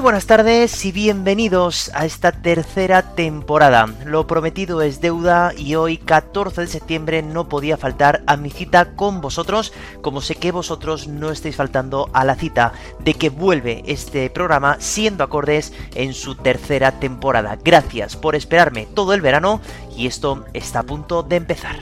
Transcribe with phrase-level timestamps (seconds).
[0.00, 3.86] Muy buenas tardes y bienvenidos a esta tercera temporada.
[4.06, 8.94] Lo prometido es deuda y hoy 14 de septiembre no podía faltar a mi cita
[8.96, 13.82] con vosotros, como sé que vosotros no estáis faltando a la cita de que vuelve
[13.84, 17.58] este programa siendo acordes en su tercera temporada.
[17.62, 19.60] Gracias por esperarme todo el verano
[19.94, 21.76] y esto está a punto de empezar.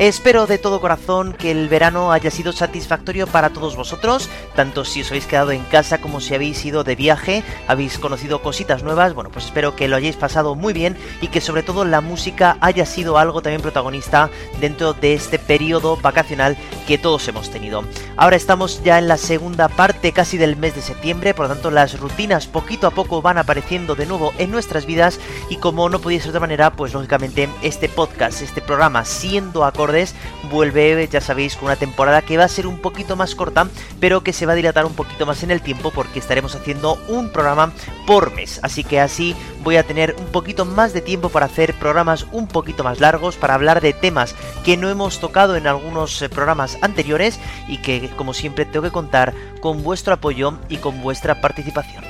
[0.00, 5.02] Espero de todo corazón que el verano haya sido satisfactorio para todos vosotros, tanto si
[5.02, 9.12] os habéis quedado en casa como si habéis ido de viaje, habéis conocido cositas nuevas,
[9.12, 12.56] bueno, pues espero que lo hayáis pasado muy bien y que sobre todo la música
[12.62, 16.56] haya sido algo también protagonista dentro de este periodo vacacional
[16.90, 17.84] que todos hemos tenido.
[18.16, 21.70] Ahora estamos ya en la segunda parte casi del mes de septiembre, por lo tanto
[21.70, 26.00] las rutinas poquito a poco van apareciendo de nuevo en nuestras vidas y como no
[26.00, 30.08] podía ser de otra manera, pues lógicamente este podcast, este programa siendo acorde
[30.50, 33.68] vuelve, ya sabéis, con una temporada que va a ser un poquito más corta,
[34.00, 36.98] pero que se va a dilatar un poquito más en el tiempo porque estaremos haciendo
[37.06, 37.72] un programa
[38.04, 38.58] por mes.
[38.64, 42.48] Así que así voy a tener un poquito más de tiempo para hacer programas un
[42.48, 46.78] poquito más largos, para hablar de temas que no hemos tocado en algunos eh, programas
[46.80, 52.09] anteriores y que, como siempre, tengo que contar con vuestro apoyo y con vuestra participación.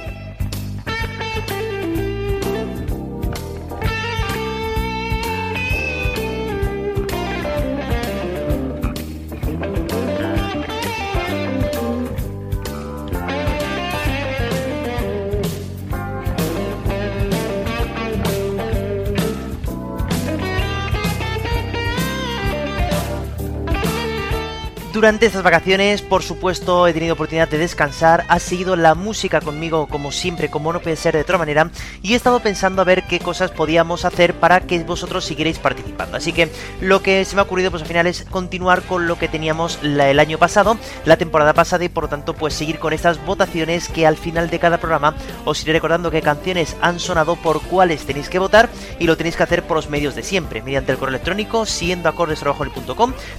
[25.01, 29.87] Durante estas vacaciones, por supuesto, he tenido oportunidad de descansar, ha seguido la música conmigo
[29.87, 31.71] como siempre, como no puede ser de otra manera,
[32.03, 36.19] y he estado pensando a ver qué cosas podíamos hacer para que vosotros siguierais participando.
[36.19, 36.51] Así que
[36.83, 39.79] lo que se me ha ocurrido pues al final es continuar con lo que teníamos
[39.83, 43.89] el año pasado, la temporada pasada, y por lo tanto pues seguir con estas votaciones
[43.89, 45.15] que al final de cada programa
[45.47, 48.69] os iré recordando qué canciones han sonado, por cuáles tenéis que votar,
[48.99, 52.13] y lo tenéis que hacer por los medios de siempre, mediante el correo electrónico, siendo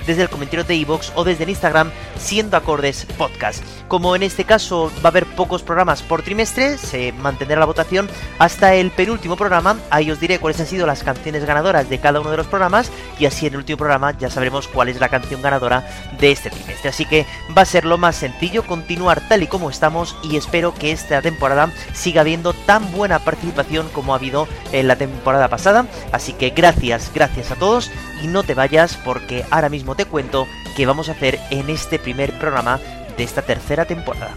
[0.07, 3.63] desde el comentario de iVoox o desde Instagram siendo acordes podcast.
[3.87, 8.09] Como en este caso va a haber pocos programas por trimestre, se mantendrá la votación
[8.39, 9.77] hasta el penúltimo programa.
[9.89, 12.91] Ahí os diré cuáles han sido las canciones ganadoras de cada uno de los programas
[13.19, 15.87] y así en el último programa ya sabremos cuál es la canción ganadora
[16.19, 16.89] de este trimestre.
[16.89, 17.25] Así que
[17.55, 21.21] va a ser lo más sencillo continuar tal y como estamos y espero que esta
[21.21, 25.85] temporada siga habiendo tan buena participación como ha habido en la temporada pasada.
[26.11, 27.91] Así que gracias, gracias a todos
[28.23, 31.99] y no te vayas porque ahora mismo te cuento qué vamos a hacer en este
[31.99, 32.79] primer programa
[33.17, 34.35] de esta tercera temporada.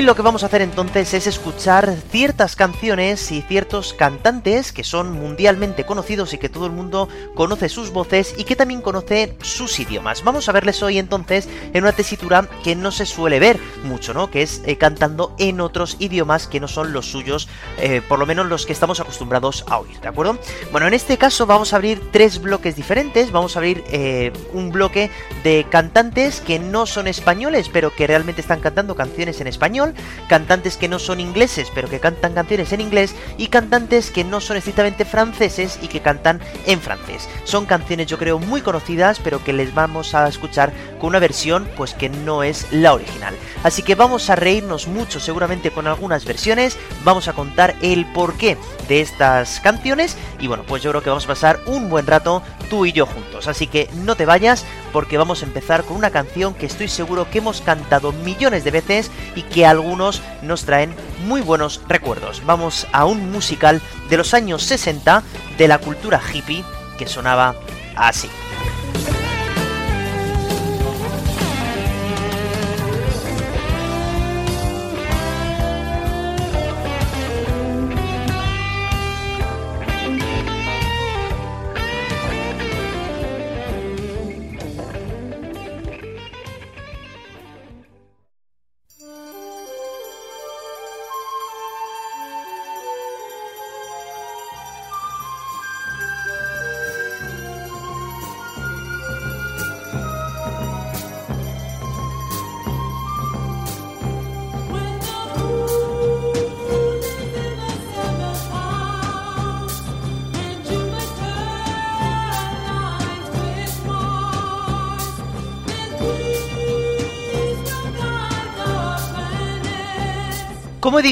[0.00, 4.82] Hoy lo que vamos a hacer entonces es escuchar ciertas canciones y ciertos cantantes que
[4.82, 9.36] son mundialmente conocidos y que todo el mundo conoce sus voces y que también conoce
[9.42, 10.24] sus idiomas.
[10.24, 14.30] Vamos a verles hoy entonces en una tesitura que no se suele ver mucho, ¿no?
[14.30, 17.46] Que es eh, cantando en otros idiomas que no son los suyos,
[17.76, 20.38] eh, por lo menos los que estamos acostumbrados a oír, ¿de acuerdo?
[20.72, 23.32] Bueno, en este caso vamos a abrir tres bloques diferentes.
[23.32, 25.10] Vamos a abrir eh, un bloque
[25.44, 29.89] de cantantes que no son españoles, pero que realmente están cantando canciones en español
[30.28, 34.40] cantantes que no son ingleses pero que cantan canciones en inglés y cantantes que no
[34.40, 37.28] son estrictamente franceses y que cantan en francés.
[37.44, 41.68] Son canciones yo creo muy conocidas pero que les vamos a escuchar con una versión
[41.76, 43.34] pues que no es la original.
[43.64, 48.56] Así que vamos a reírnos mucho seguramente con algunas versiones, vamos a contar el porqué
[48.88, 52.42] de estas canciones y bueno pues yo creo que vamos a pasar un buen rato
[52.68, 53.48] tú y yo juntos.
[53.48, 57.28] Así que no te vayas porque vamos a empezar con una canción que estoy seguro
[57.30, 60.94] que hemos cantado millones de veces y que algunos nos traen
[61.26, 62.42] muy buenos recuerdos.
[62.44, 65.22] Vamos a un musical de los años 60
[65.58, 66.64] de la cultura hippie
[66.98, 67.54] que sonaba
[67.96, 68.28] así.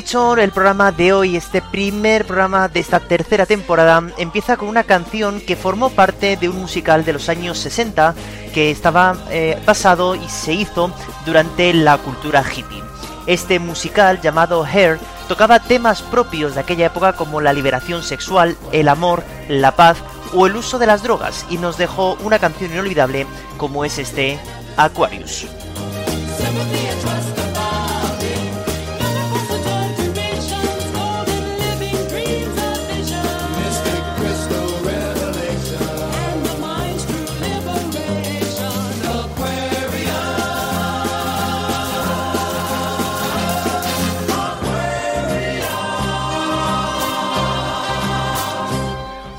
[0.03, 4.85] Dicho, el programa de hoy, este primer programa de esta tercera temporada, empieza con una
[4.85, 8.15] canción que formó parte de un musical de los años 60
[8.55, 10.93] que estaba eh, basado y se hizo
[11.27, 12.81] durante la cultura hippie.
[13.27, 18.89] Este musical llamado Hair tocaba temas propios de aquella época como la liberación sexual, el
[18.89, 19.99] amor, la paz
[20.33, 24.39] o el uso de las drogas y nos dejó una canción inolvidable como es este
[24.77, 25.49] Aquarius.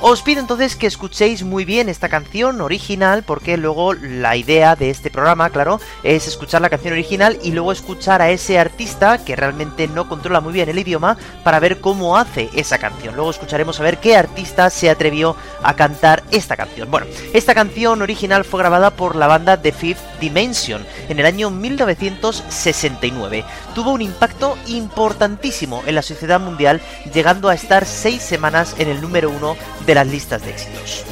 [0.10, 4.90] Os pido entonces que escuchéis muy bien esta canción original, porque luego la idea de
[4.90, 9.36] este programa, claro, es escuchar la canción original y luego escuchar a ese artista que
[9.36, 13.14] realmente no controla muy bien el idioma para ver cómo hace esa canción.
[13.14, 16.90] Luego escucharemos a ver qué artista se atrevió a cantar esta canción.
[16.90, 21.52] Bueno, esta canción original fue grabada por la banda The Fifth Dimension en el año
[21.52, 23.46] 1969.
[23.76, 26.82] Tuvo un impacto importantísimo en la sociedad mundial,
[27.14, 31.04] llegando a estar seis semanas en el número uno de la las listas de éxitos.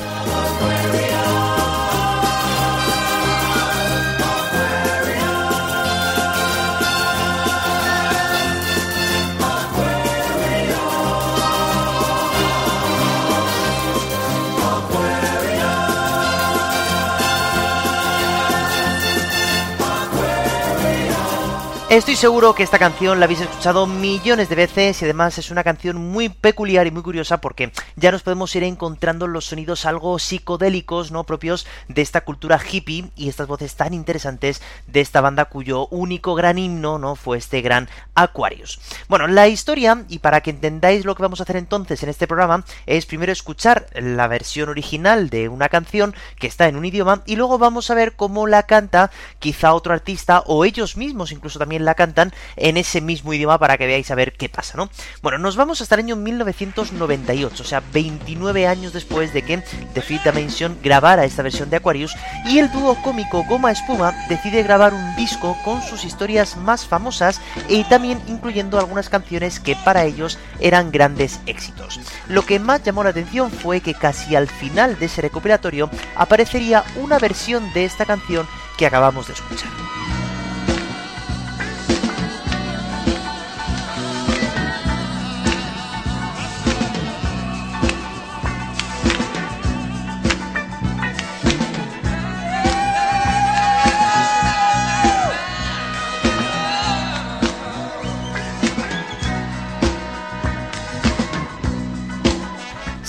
[21.97, 25.63] Estoy seguro que esta canción la habéis escuchado millones de veces y además es una
[25.63, 30.19] canción muy peculiar y muy curiosa porque ya nos podemos ir encontrando los sonidos algo
[30.19, 31.23] psicodélicos, ¿no?
[31.23, 36.35] propios de esta cultura hippie y estas voces tan interesantes de esta banda cuyo único
[36.35, 37.15] gran himno, ¿no?
[37.15, 38.79] fue este gran Aquarius.
[39.09, 42.27] Bueno, la historia y para que entendáis lo que vamos a hacer entonces en este
[42.27, 47.23] programa es primero escuchar la versión original de una canción que está en un idioma
[47.25, 49.09] y luego vamos a ver cómo la canta
[49.39, 53.77] quizá otro artista o ellos mismos incluso también la cantan en ese mismo idioma para
[53.77, 54.89] que veáis a ver qué pasa, ¿no?
[55.21, 59.63] Bueno, nos vamos hasta el año 1998, o sea, 29 años después de que
[59.93, 64.63] The Fifth Dimension grabara esta versión de Aquarius y el dúo cómico Goma Espuma decide
[64.63, 70.03] grabar un disco con sus historias más famosas y también incluyendo algunas canciones que para
[70.03, 71.99] ellos eran grandes éxitos.
[72.27, 76.83] Lo que más llamó la atención fue que casi al final de ese recopilatorio aparecería
[76.97, 78.45] una versión de esta canción
[78.77, 79.96] que acabamos de escuchar.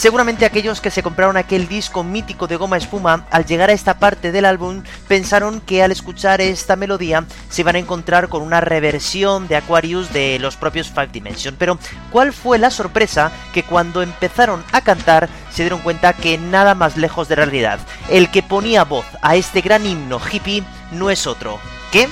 [0.09, 3.99] Seguramente aquellos que se compraron aquel disco mítico de goma espuma, al llegar a esta
[3.99, 8.63] parte del álbum, pensaron que al escuchar esta melodía se iban a encontrar con una
[8.63, 11.57] reversión de Aquarius de los propios Five Dimension.
[11.59, 11.79] Pero,
[12.11, 13.31] ¿cuál fue la sorpresa?
[13.53, 17.79] Que cuando empezaron a cantar se dieron cuenta que nada más lejos de realidad.
[18.09, 21.61] El que ponía voz a este gran himno hippie no es otro
[21.93, 22.09] que...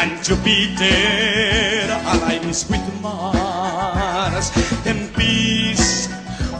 [0.00, 4.50] and Jupiter aligns with Mars.
[4.82, 6.08] Then peace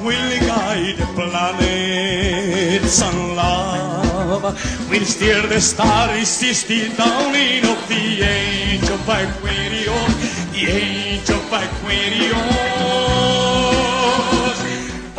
[0.05, 4.45] will guide the planets and love
[4.91, 11.53] will steer the starry system down in of the age of Aquarius, the age of
[11.53, 12.80] Aquarius.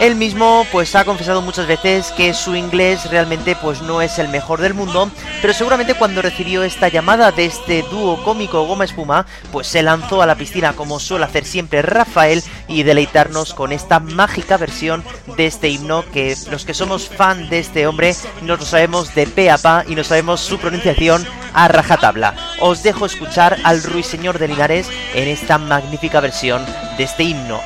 [0.02, 4.30] Él mismo pues ha confesado muchas veces que su inglés realmente pues no es el
[4.30, 5.12] mejor del mundo,
[5.44, 10.24] pero seguramente cuando recibió esta llamada de este dúo cómico Goma Espuma, pues se lanzó
[10.24, 15.04] a la piscina como suele hacer siempre Rafael y deleitarnos con esta mágica versión
[15.38, 19.28] de este himno que los que somos fan de este hombre nos lo sabemos de
[19.28, 22.34] pe a pa y no sabemos su pronunciación a rajatabla.
[22.60, 26.66] Os dejo escuchar al ruiseñor de Linares en esta magnífica versión
[26.98, 27.62] de este himno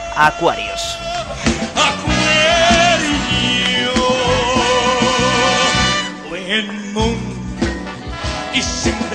[6.56, 7.36] Aquarius.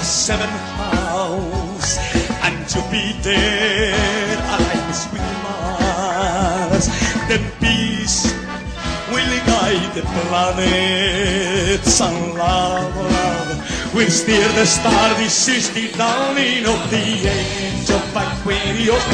[0.02, 1.96] seventh house,
[2.44, 6.86] and to be Jupiter aligns with Mars.
[7.28, 8.34] Then peace
[9.10, 16.80] will guide the planets, and love, love will steer the starry system down in of
[16.90, 19.04] the age of Aquarius,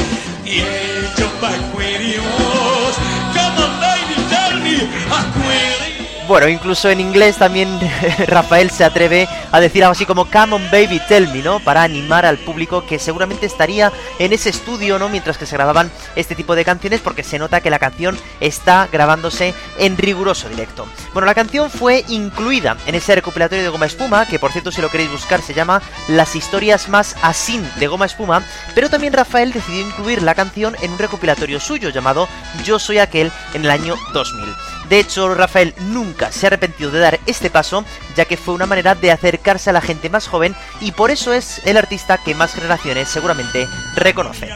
[0.42, 2.94] the age of Aquarius.
[3.36, 5.85] Come on, lady, tell me, Aquarius.
[6.28, 7.68] Bueno, incluso en inglés también
[8.26, 11.60] Rafael se atreve a decir algo así como Come on baby, tell me, ¿no?
[11.60, 15.08] Para animar al público que seguramente estaría en ese estudio, ¿no?
[15.08, 18.88] Mientras que se grababan este tipo de canciones porque se nota que la canción está
[18.90, 20.86] grabándose en riguroso directo.
[21.12, 24.82] Bueno, la canción fue incluida en ese recopilatorio de Goma Espuma, que por cierto si
[24.82, 28.42] lo queréis buscar se llama Las historias más así de Goma Espuma,
[28.74, 32.28] pero también Rafael decidió incluir la canción en un recopilatorio suyo llamado
[32.64, 34.75] Yo soy aquel en el año 2000.
[34.88, 37.84] De hecho, Rafael nunca se ha arrepentido de dar este paso,
[38.16, 41.32] ya que fue una manera de acercarse a la gente más joven y por eso
[41.32, 43.66] es el artista que más generaciones seguramente
[43.96, 44.48] reconoce.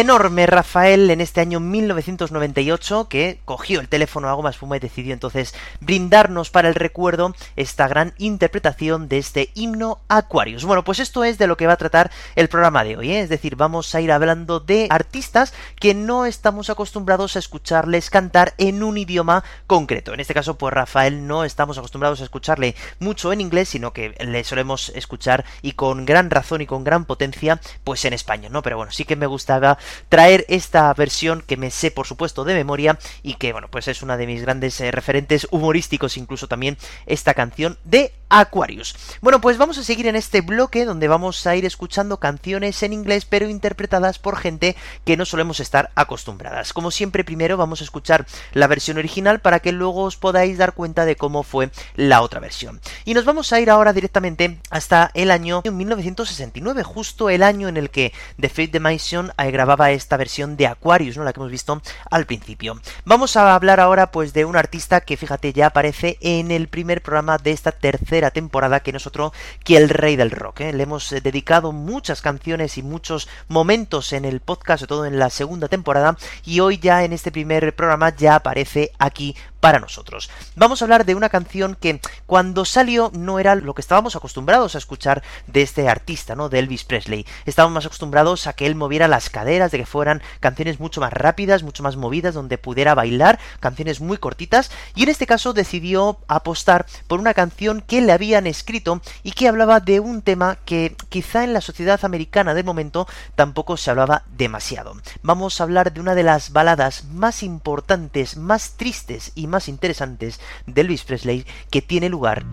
[0.00, 5.12] Enorme Rafael en este año 1998 que cogió el teléfono a Goma Espuma y decidió
[5.12, 10.64] entonces brindarnos para el recuerdo esta gran interpretación de este himno Aquarius.
[10.64, 13.20] Bueno, pues esto es de lo que va a tratar el programa de hoy, ¿eh?
[13.20, 18.54] es decir, vamos a ir hablando de artistas que no estamos acostumbrados a escucharles cantar
[18.56, 20.14] en un idioma concreto.
[20.14, 24.14] En este caso, pues Rafael no estamos acostumbrados a escucharle mucho en inglés, sino que
[24.18, 28.62] le solemos escuchar y con gran razón y con gran potencia, pues en español, ¿no?
[28.62, 29.76] Pero bueno, sí que me gustaba
[30.08, 34.02] traer esta versión que me sé por supuesto de memoria y que bueno pues es
[34.02, 38.94] una de mis grandes eh, referentes humorísticos incluso también esta canción de Aquarius.
[39.20, 42.92] Bueno, pues vamos a seguir en este bloque donde vamos a ir escuchando canciones en
[42.92, 46.72] inglés pero interpretadas por gente que no solemos estar acostumbradas.
[46.72, 50.74] Como siempre, primero vamos a escuchar la versión original para que luego os podáis dar
[50.74, 52.80] cuenta de cómo fue la otra versión.
[53.04, 57.76] Y nos vamos a ir ahora directamente hasta el año 1969, justo el año en
[57.76, 61.24] el que The Fate Dimension grababa esta versión de Aquarius, ¿no?
[61.24, 62.80] La que hemos visto al principio.
[63.04, 67.02] Vamos a hablar ahora pues de un artista que fíjate ya aparece en el primer
[67.02, 69.32] programa de esta tercera temporada que nosotros
[69.64, 70.60] que el rey del rock.
[70.60, 70.72] ¿eh?
[70.72, 75.18] Le hemos eh, dedicado muchas canciones y muchos momentos en el podcast, sobre todo en
[75.18, 80.30] la segunda temporada, y hoy ya en este primer programa ya aparece aquí para nosotros.
[80.56, 84.74] Vamos a hablar de una canción que cuando salió no era lo que estábamos acostumbrados
[84.74, 86.48] a escuchar de este artista, ¿no?
[86.48, 87.26] De Elvis Presley.
[87.44, 91.12] Estábamos más acostumbrados a que él moviera las caderas, de que fueran canciones mucho más
[91.12, 96.18] rápidas, mucho más movidas, donde pudiera bailar, canciones muy cortitas, y en este caso decidió
[96.26, 100.96] apostar por una canción que le habían escrito y que hablaba de un tema que
[101.08, 104.94] quizá en la sociedad americana del momento tampoco se hablaba demasiado.
[105.22, 110.40] Vamos a hablar de una de las baladas más importantes, más tristes y más interesantes
[110.66, 112.44] de Elvis Presley que tiene lugar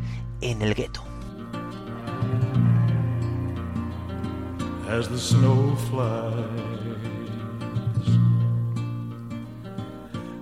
[0.42, 1.04] en el gueto.
[4.90, 6.88] As the snow flies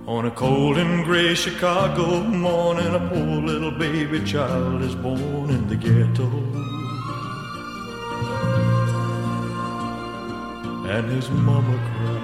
[0.06, 5.66] on a cold and gray Chicago morning, a poor little baby child is born in
[5.66, 6.30] the ghetto.
[10.88, 12.15] And his mama cries.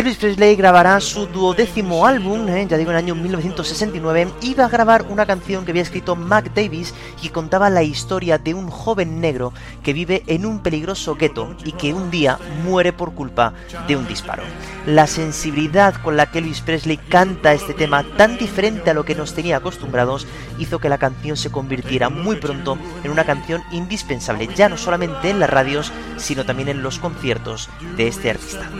[0.00, 4.68] Elvis Presley grabará su duodécimo álbum, eh, ya digo en el año 1969, iba a
[4.70, 9.20] grabar una canción que había escrito Mac Davis y contaba la historia de un joven
[9.20, 9.52] negro
[9.82, 13.52] que vive en un peligroso gueto y que un día muere por culpa
[13.86, 14.42] de un disparo.
[14.86, 19.14] La sensibilidad con la que Elvis Presley canta este tema, tan diferente a lo que
[19.14, 20.26] nos tenía acostumbrados,
[20.58, 25.28] hizo que la canción se convirtiera muy pronto en una canción indispensable, ya no solamente
[25.28, 28.70] en las radios, sino también en los conciertos de este artista.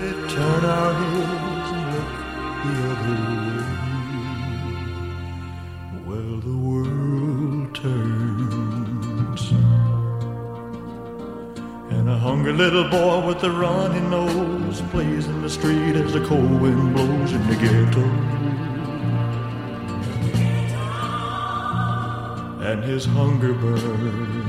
[1.11, 2.09] Look
[2.65, 3.81] the other way.
[6.07, 9.43] Well, the world turns.
[11.91, 16.25] And a hungry little boy with a runny nose plays in the street as the
[16.25, 18.07] cold wind blows in the ghetto.
[22.71, 24.40] And his hunger burns.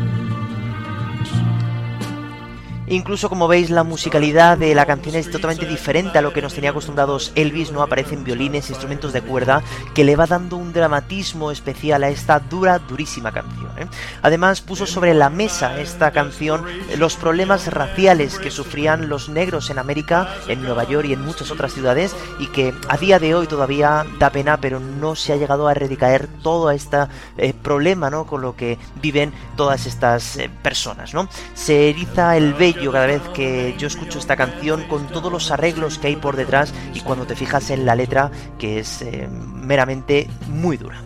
[2.91, 6.53] Incluso como veis la musicalidad de la canción es totalmente diferente a lo que nos
[6.53, 7.83] tenía acostumbrados Elvis, ¿no?
[7.83, 9.63] Aparecen violines, instrumentos de cuerda
[9.95, 13.71] que le va dando un dramatismo especial a esta dura, durísima canción.
[13.77, 13.87] ¿eh?
[14.21, 16.65] Además puso sobre la mesa esta canción
[16.97, 21.49] los problemas raciales que sufrían los negros en América, en Nueva York y en muchas
[21.49, 25.37] otras ciudades y que a día de hoy todavía da pena, pero no se ha
[25.37, 26.97] llegado a erradicar todo este
[27.37, 28.25] eh, problema, ¿no?
[28.25, 31.29] Con lo que viven todas estas eh, personas, ¿no?
[31.53, 35.99] Se eriza el vello cada vez que yo escucho esta canción con todos los arreglos
[35.99, 40.27] que hay por detrás y cuando te fijas en la letra que es eh, meramente
[40.47, 41.01] muy dura.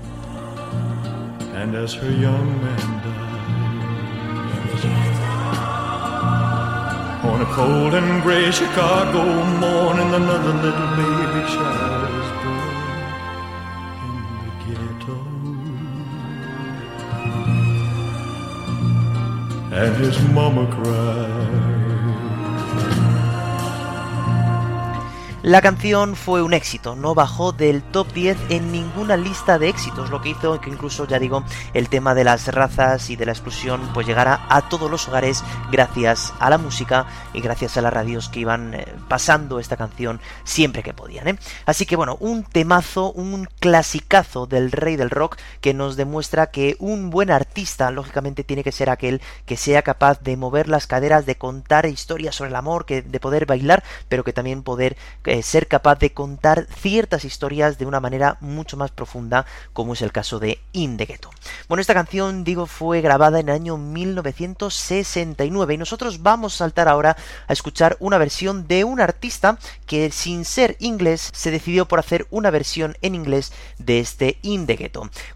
[7.25, 9.23] On a cold and gray Chicago
[9.59, 12.75] morning, another little baby child is born
[14.05, 15.17] in the ghetto.
[19.73, 21.64] And his mama cried.
[25.45, 30.09] La canción fue un éxito, no bajó del top 10 en ninguna lista de éxitos,
[30.09, 31.43] lo que hizo que incluso, ya digo,
[31.75, 35.43] el tema de las razas y de la exclusión pues llegara a todos los hogares
[35.71, 40.19] gracias a la música y gracias a las radios que iban eh, pasando esta canción
[40.45, 41.27] siempre que podían.
[41.27, 41.39] ¿eh?
[41.67, 46.75] Así que bueno, un temazo, un clasicazo del rey del rock que nos demuestra que
[46.79, 51.27] un buen artista, lógicamente, tiene que ser aquel que sea capaz de mover las caderas,
[51.27, 54.97] de contar historias sobre el amor, que, de poder bailar, pero que también poder...
[55.23, 59.91] Eh, eh, ser capaz de contar ciertas historias de una manera mucho más profunda, como
[59.91, 60.95] es el caso de In
[61.67, 66.87] Bueno, esta canción, digo, fue grabada en el año 1969 y nosotros vamos a saltar
[66.87, 67.17] ahora
[67.47, 72.27] a escuchar una versión de un artista que sin ser inglés se decidió por hacer
[72.29, 74.65] una versión en inglés de este In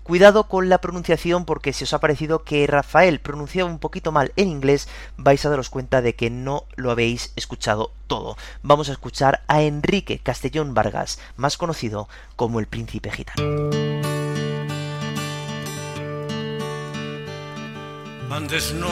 [0.03, 4.31] Cuidado con la pronunciación porque si os ha parecido que Rafael pronunciaba un poquito mal
[4.37, 8.35] en inglés, vais a daros cuenta de que no lo habéis escuchado todo.
[8.61, 13.69] Vamos a escuchar a Enrique Castellón Vargas, más conocido como el Príncipe Gitano.
[18.31, 18.87] And there's no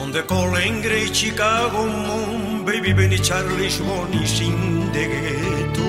[0.00, 5.88] On the calling great Chicago moon, baby Benny Charlie's money in the ghetto.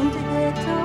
[0.00, 0.76] In the ghetto.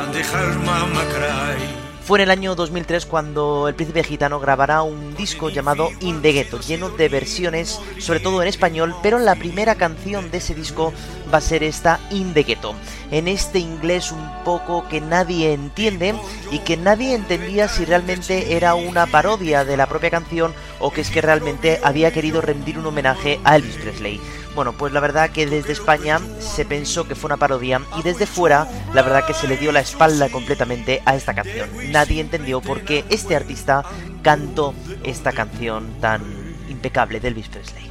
[0.00, 0.22] And the
[0.64, 1.87] mama cry.
[2.08, 6.32] Fue en el año 2003 cuando el príncipe gitano grabará un disco llamado In the
[6.32, 10.94] Ghetto, lleno de versiones, sobre todo en español, pero la primera canción de ese disco
[11.30, 12.74] va a ser esta In the Ghetto,
[13.10, 16.14] en este inglés un poco que nadie entiende
[16.50, 21.02] y que nadie entendía si realmente era una parodia de la propia canción o que
[21.02, 24.18] es que realmente había querido rendir un homenaje a Elvis Presley.
[24.58, 28.26] Bueno, pues la verdad que desde España se pensó que fue una parodia y desde
[28.26, 31.70] fuera la verdad que se le dio la espalda completamente a esta canción.
[31.92, 33.84] Nadie entendió por qué este artista
[34.20, 36.22] cantó esta canción tan
[36.68, 37.88] impecable de Elvis Presley.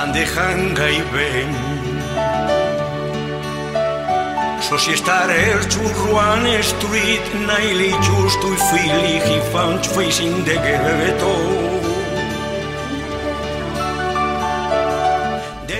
[0.00, 1.50] I ben
[4.60, 11.67] So si stare to Ruan Street Naili just to feel he found facing the ghetto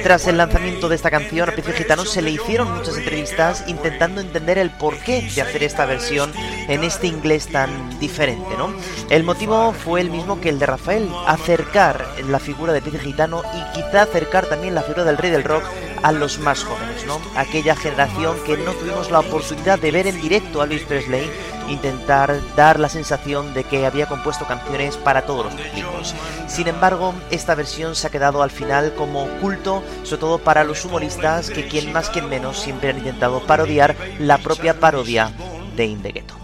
[0.03, 4.21] Tras el lanzamiento de esta canción, a Pizzi Gitano se le hicieron muchas entrevistas intentando
[4.21, 6.33] entender el porqué de hacer esta versión
[6.69, 8.73] en este inglés tan diferente, ¿no?
[9.11, 13.43] El motivo fue el mismo que el de Rafael, acercar la figura de Pizzi Gitano
[13.55, 15.65] y quizá acercar también la figura del rey del rock
[16.03, 17.21] a los más jóvenes, ¿no?
[17.37, 21.31] Aquella generación que no tuvimos la oportunidad de ver en directo a Luis Presley
[21.69, 26.15] intentar dar la sensación de que había compuesto canciones para todos los públicos.
[26.47, 30.85] Sin embargo, esta versión se ha quedado al final como culto, sobre todo para los
[30.85, 35.33] humoristas que quien más quien menos siempre han intentado parodiar la propia parodia
[35.77, 36.35] de Indegueto.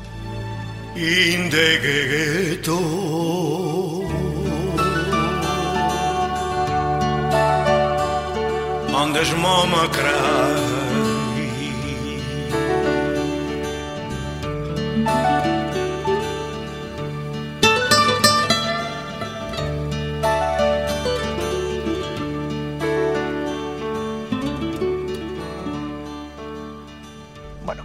[0.97, 2.79] Indegueto.
[8.97, 10.84] On this mama cry
[15.05, 15.64] Música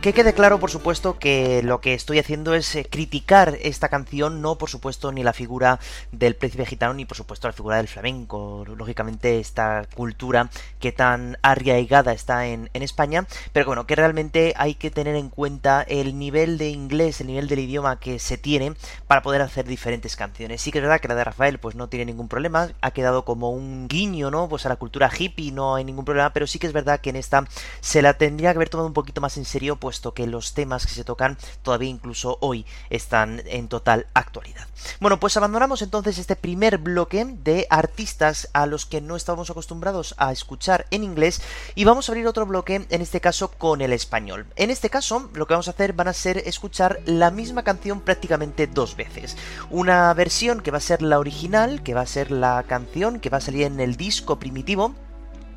[0.01, 4.41] que quede claro, por supuesto, que lo que estoy haciendo es eh, criticar esta canción,
[4.41, 5.79] no, por supuesto, ni la figura
[6.13, 8.63] del príncipe gitano, ni, por supuesto, la figura del flamenco.
[8.77, 14.75] Lógicamente, esta cultura que tan arraigada está en, en España, pero bueno, que realmente hay
[14.75, 18.75] que tener en cuenta el nivel de inglés, el nivel del idioma que se tiene
[19.05, 20.62] para poder hacer diferentes canciones.
[20.62, 23.25] Sí que es verdad que la de Rafael, pues no tiene ningún problema, ha quedado
[23.25, 24.47] como un guiño, ¿no?
[24.47, 27.09] Pues a la cultura hippie, no hay ningún problema, pero sí que es verdad que
[27.09, 27.45] en esta
[27.81, 30.86] se la tendría que haber tomado un poquito más en serio, puesto que los temas
[30.86, 34.67] que se tocan todavía incluso hoy están en total actualidad.
[34.99, 40.13] Bueno, pues abandonamos entonces este primer bloque de artistas a los que no estábamos acostumbrados
[40.19, 41.41] a escuchar en inglés
[41.73, 44.45] y vamos a abrir otro bloque, en este caso con el español.
[44.58, 48.02] En este caso, lo que vamos a hacer van a ser escuchar la misma canción
[48.02, 49.38] prácticamente dos veces.
[49.71, 53.32] Una versión que va a ser la original, que va a ser la canción que
[53.32, 54.93] va a salir en el disco primitivo,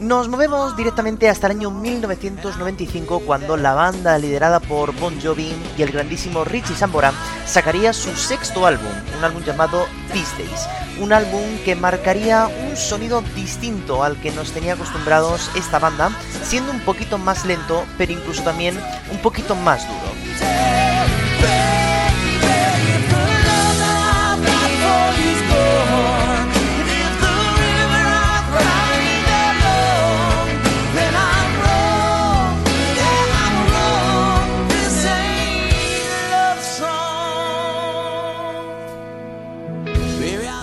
[0.00, 5.82] Nos movemos directamente hasta el año 1995 cuando la banda liderada por Bon Jovi y
[5.82, 7.12] el grandísimo Richie Sambora
[7.46, 10.68] sacaría su sexto álbum, un álbum llamado These Days,
[11.00, 16.10] un álbum que marcaría un sonido distinto al que nos tenía acostumbrados esta banda,
[16.42, 18.78] siendo un poquito más lento, pero incluso también
[19.10, 20.12] un poquito más duro.
[25.90, 26.21] Lord.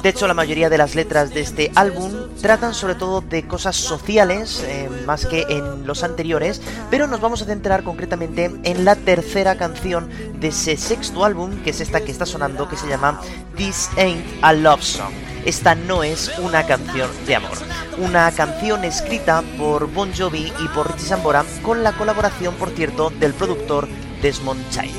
[0.01, 3.75] De hecho, la mayoría de las letras de este álbum tratan sobre todo de cosas
[3.75, 8.95] sociales, eh, más que en los anteriores, pero nos vamos a centrar concretamente en la
[8.95, 10.09] tercera canción
[10.39, 13.19] de ese sexto álbum, que es esta que está sonando, que se llama
[13.57, 15.13] This Ain't a Love Song.
[15.45, 17.57] Esta no es una canción de amor.
[17.97, 23.09] Una canción escrita por Bon Jovi y por Richie Sambora, con la colaboración, por cierto,
[23.19, 23.87] del productor
[24.21, 24.95] Desmond Child.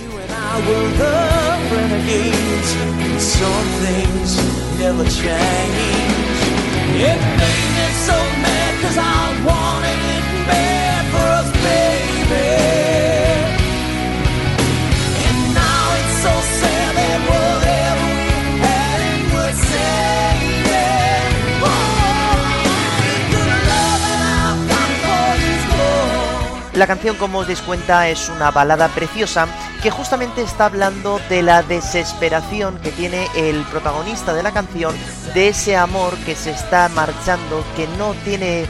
[4.80, 5.60] Change.
[26.80, 29.46] La canción, como os dais cuenta, es una balada preciosa
[29.82, 34.94] que justamente está hablando de la desesperación que tiene el protagonista de la canción,
[35.34, 38.66] de ese amor que se está marchando, que no tiene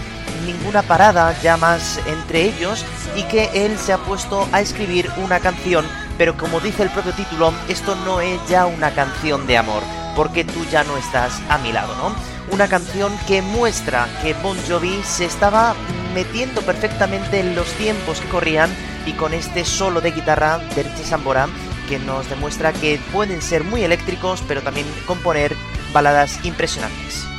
[0.46, 2.84] ninguna parada ya más entre ellos
[3.16, 5.84] y que él se ha puesto a escribir una canción,
[6.16, 9.82] pero como dice el propio título, esto no es ya una canción de amor,
[10.14, 12.14] porque tú ya no estás a mi lado, ¿no?
[12.54, 15.74] Una canción que muestra que Bon Jovi se estaba
[16.14, 18.70] metiendo perfectamente en los tiempos que corrían
[19.06, 21.48] y con este solo de guitarra de Richie Sambora
[21.88, 25.56] que nos demuestra que pueden ser muy eléctricos pero también componer
[25.92, 27.29] baladas impresionantes.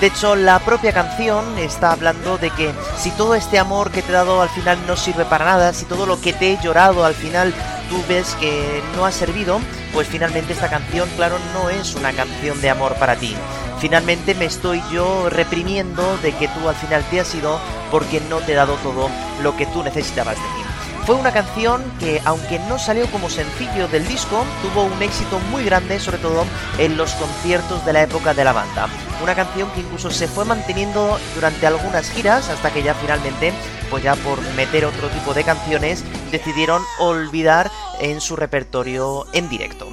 [0.00, 4.08] De hecho, la propia canción está hablando de que si todo este amor que te
[4.08, 7.04] he dado al final no sirve para nada, si todo lo que te he llorado
[7.04, 7.52] al final
[7.90, 9.60] tú ves que no ha servido,
[9.92, 13.36] pues finalmente esta canción, claro, no es una canción de amor para ti.
[13.78, 17.60] Finalmente me estoy yo reprimiendo de que tú al final te has ido
[17.90, 19.10] porque no te he dado todo
[19.42, 20.69] lo que tú necesitabas de mí.
[21.06, 25.64] Fue una canción que, aunque no salió como sencillo del disco, tuvo un éxito muy
[25.64, 26.44] grande, sobre todo
[26.78, 28.88] en los conciertos de la época de la banda.
[29.22, 33.52] Una canción que incluso se fue manteniendo durante algunas giras hasta que ya finalmente,
[33.88, 39.88] pues ya por meter otro tipo de canciones, decidieron olvidar en su repertorio en directo.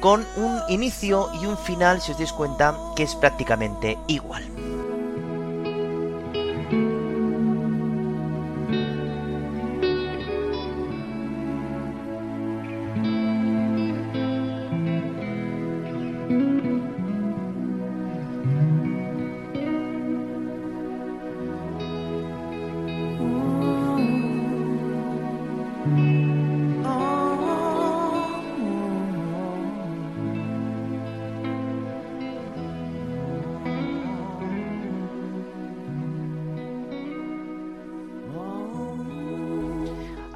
[0.00, 4.57] Con un inicio y un final, si os dais cuenta, que es prácticamente igual.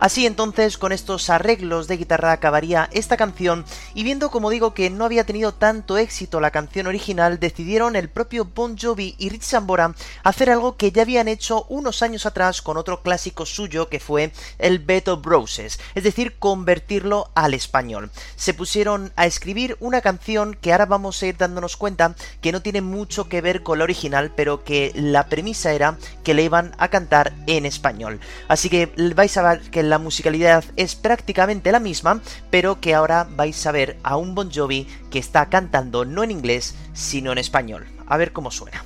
[0.03, 4.91] Así entonces, con estos arreglos de guitarra acabaría esta canción y viendo como digo que
[4.91, 9.45] no había tenido tanto éxito la canción original, decidieron el propio Bon Jovi y Rich
[9.45, 14.01] Sambora hacer algo que ya habían hecho unos años atrás con otro clásico suyo que
[14.01, 18.11] fue el Bed of Roses, es decir, convertirlo al español.
[18.35, 22.61] Se pusieron a escribir una canción que ahora vamos a ir dándonos cuenta que no
[22.61, 26.75] tiene mucho que ver con la original, pero que la premisa era que le iban
[26.79, 28.19] a cantar en español.
[28.49, 33.29] Así que vais a ver que la musicalidad es prácticamente la misma, pero que ahora
[33.29, 37.37] vais a ver a un Bon Jovi que está cantando no en inglés, sino en
[37.37, 37.87] español.
[38.07, 38.83] A ver cómo suena.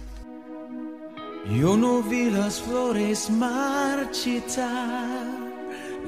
[1.48, 3.30] Yo no vi las flores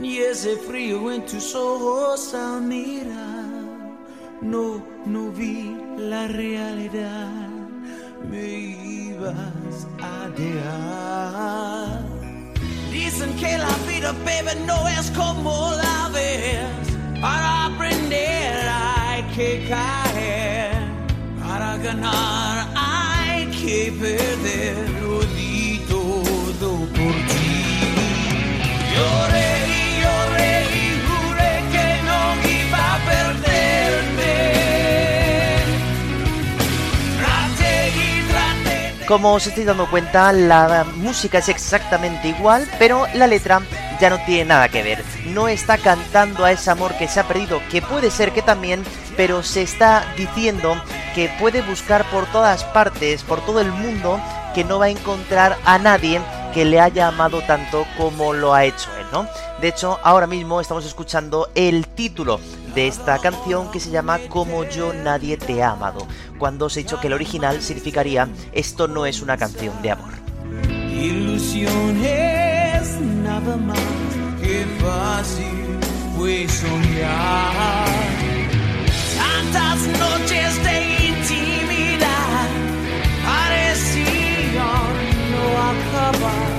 [0.01, 3.69] ni ese frío en tus ojos al mirar.
[4.43, 7.49] No vi la realidad,
[8.29, 11.58] me ibas a dejar.
[13.19, 16.69] Dicen que la vida, baby, no es como la ves.
[17.21, 20.71] Para aprender hay que caer.
[21.43, 24.77] Para ganar hay que perder.
[25.03, 27.81] Lo di todo por ti.
[28.95, 34.39] Lloré y lloré y juré que no iba a perderme.
[39.09, 43.61] Como os estáis dando cuenta, la música es exactamente igual, pero la letra
[44.01, 45.05] ya no tiene nada que ver.
[45.27, 48.83] No está cantando a ese amor que se ha perdido, que puede ser que también,
[49.19, 50.81] pero se está diciendo
[51.15, 54.19] que puede buscar por todas partes, por todo el mundo,
[54.55, 56.23] que no va a encontrar a nadie
[56.55, 59.27] que le haya amado tanto como lo ha hecho él, ¿no?
[59.61, 62.41] De hecho, ahora mismo estamos escuchando el título
[62.75, 66.07] de esta canción que se llama Como yo nadie te ha amado,
[66.39, 70.28] cuando os he dicho que el original significaría Esto no es una canción de amor.
[71.01, 72.85] Ilusiones
[73.23, 73.79] nada más
[74.43, 75.79] que fácil
[76.17, 77.87] fue soñar.
[79.17, 80.77] Tantas noches de
[81.09, 82.49] intimidad
[83.25, 84.93] parecían
[85.33, 86.59] no acabar.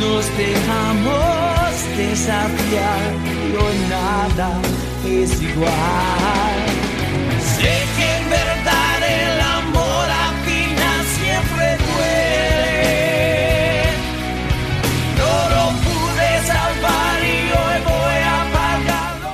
[0.00, 3.06] Nos dejamos desafiar
[3.62, 4.50] hoy nada
[5.06, 6.58] es igual.
[7.56, 8.03] Sé que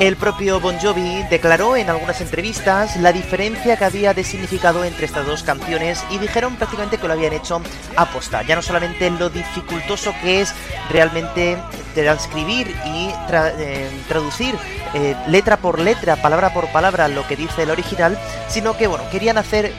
[0.00, 5.04] El propio Bon Jovi declaró en algunas entrevistas la diferencia que había de significado entre
[5.04, 7.60] estas dos canciones y dijeron prácticamente que lo habían hecho
[7.96, 8.40] aposta.
[8.40, 10.54] Ya no solamente lo dificultoso que es
[10.88, 11.58] realmente
[11.94, 14.54] transcribir y eh, traducir
[14.94, 19.04] eh, letra por letra, palabra por palabra lo que dice el original, sino que bueno,
[19.10, 19.72] querían hacer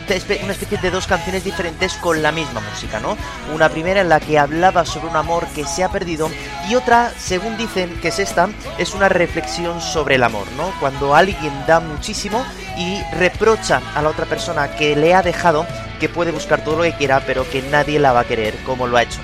[0.43, 3.17] una especie de dos canciones diferentes con la misma música, ¿no?
[3.55, 6.29] Una primera en la que hablaba sobre un amor que se ha perdido
[6.71, 10.71] y otra, según dicen que es esta, es una reflexión sobre el amor, ¿no?
[10.79, 12.45] Cuando alguien da muchísimo
[12.77, 15.67] y reprocha a la otra persona que le ha dejado,
[15.99, 18.88] que puede buscar todo lo que quiera, pero que nadie la va a querer como
[18.88, 19.19] lo ha hecho.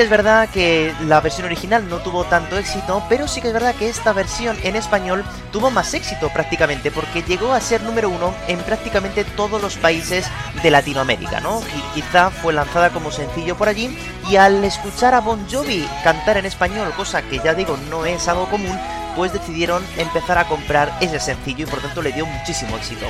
[0.00, 3.74] Es verdad que la versión original no tuvo tanto éxito, pero sí que es verdad
[3.74, 8.34] que esta versión en español tuvo más éxito prácticamente, porque llegó a ser número uno
[8.48, 10.26] en prácticamente todos los países
[10.62, 11.60] de Latinoamérica, ¿no?
[11.60, 13.96] Y quizá fue lanzada como sencillo por allí,
[14.28, 18.26] y al escuchar a Bon Jovi cantar en español, cosa que ya digo no es
[18.28, 18.78] algo común,
[19.16, 23.06] pues decidieron empezar a comprar ese sencillo y por tanto le dio muchísimo éxito.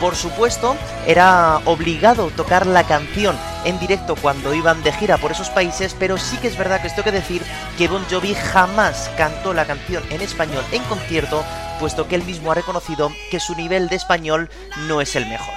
[0.00, 5.50] Por supuesto, era obligado tocar la canción en directo cuando iban de gira por esos
[5.50, 7.42] países, pero sí que es verdad que esto que decir
[7.78, 11.44] que Bon Jovi jamás cantó la canción en español en concierto,
[11.78, 14.50] puesto que él mismo ha reconocido que su nivel de español
[14.88, 15.54] no es el mejor.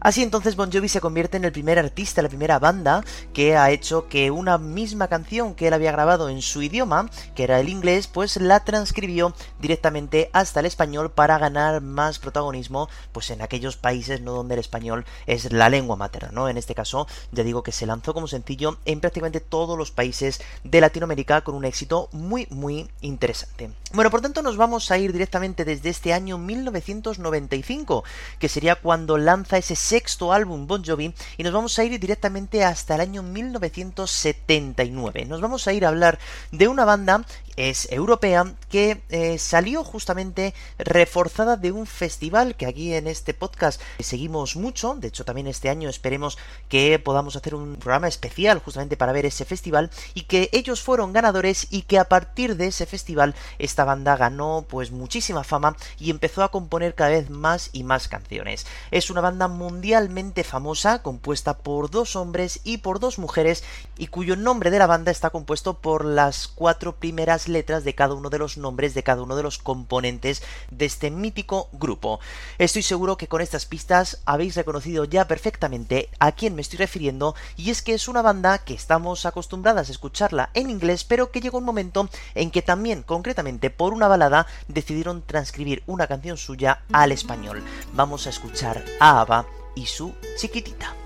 [0.00, 3.70] Así entonces Bon Jovi se convierte en el primer artista, la primera banda que ha
[3.70, 7.68] hecho que una misma canción que él había grabado en su idioma, que era el
[7.68, 13.76] inglés, pues la transcribió directamente hasta el español para ganar más protagonismo pues en aquellos
[13.76, 16.48] países no donde el español es la lengua materna, ¿no?
[16.48, 20.40] En este caso, ya digo que se lanzó como sencillo en prácticamente todos los países
[20.64, 23.70] de Latinoamérica con un éxito muy muy interesante.
[23.92, 28.04] Bueno, por tanto nos vamos a ir directamente desde este año 1995,
[28.38, 32.62] que sería cuando lanza ese sexto álbum Bon Jovi, y nos vamos a ir directamente
[32.62, 35.24] hasta el año 1979.
[35.24, 36.18] Nos vamos a ir a hablar
[36.52, 37.24] de una banda
[37.56, 43.80] es europea que eh, salió justamente reforzada de un festival que aquí en este podcast
[43.98, 44.94] seguimos mucho.
[44.94, 46.38] De hecho también este año esperemos
[46.68, 51.12] que podamos hacer un programa especial justamente para ver ese festival y que ellos fueron
[51.12, 56.10] ganadores y que a partir de ese festival esta banda ganó pues muchísima fama y
[56.10, 58.66] empezó a componer cada vez más y más canciones.
[58.90, 63.64] Es una banda mundialmente famosa compuesta por dos hombres y por dos mujeres
[63.96, 68.14] y cuyo nombre de la banda está compuesto por las cuatro primeras letras de cada
[68.14, 72.20] uno de los nombres de cada uno de los componentes de este mítico grupo.
[72.58, 77.34] Estoy seguro que con estas pistas habéis reconocido ya perfectamente a quién me estoy refiriendo
[77.56, 81.40] y es que es una banda que estamos acostumbradas a escucharla en inglés pero que
[81.40, 86.82] llegó un momento en que también concretamente por una balada decidieron transcribir una canción suya
[86.92, 87.62] al español.
[87.92, 90.56] Vamos a escuchar a Ava y su chiquitita.
[90.56, 91.05] Chiquitita,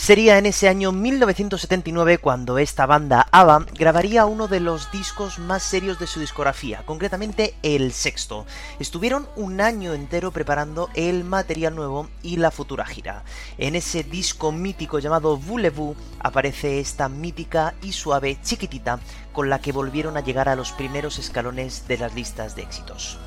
[0.00, 5.62] Sería en ese año 1979 cuando esta banda ABBA grabaría uno de los discos más
[5.62, 8.46] serios de su discografía, concretamente el sexto.
[8.78, 13.24] Estuvieron un año entero preparando el material nuevo y la futura gira.
[13.58, 19.00] En ese disco mítico llamado Voulez-vous aparece esta mítica y suave chiquitita
[19.34, 23.18] con la que volvieron a llegar a los primeros escalones de las listas de éxitos.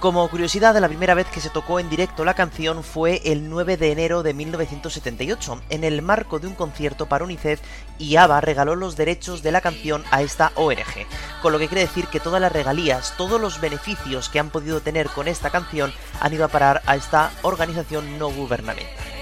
[0.00, 3.76] Como curiosidad, la primera vez que se tocó en directo la canción fue el 9
[3.76, 7.60] de enero de 1978, en el marco de un concierto para UNICEF
[7.98, 11.06] y ABBA regaló los derechos de la canción a esta ORG,
[11.42, 14.80] con lo que quiere decir que todas las regalías, todos los beneficios que han podido
[14.80, 19.19] tener con esta canción han ido a parar a esta organización no gubernamental.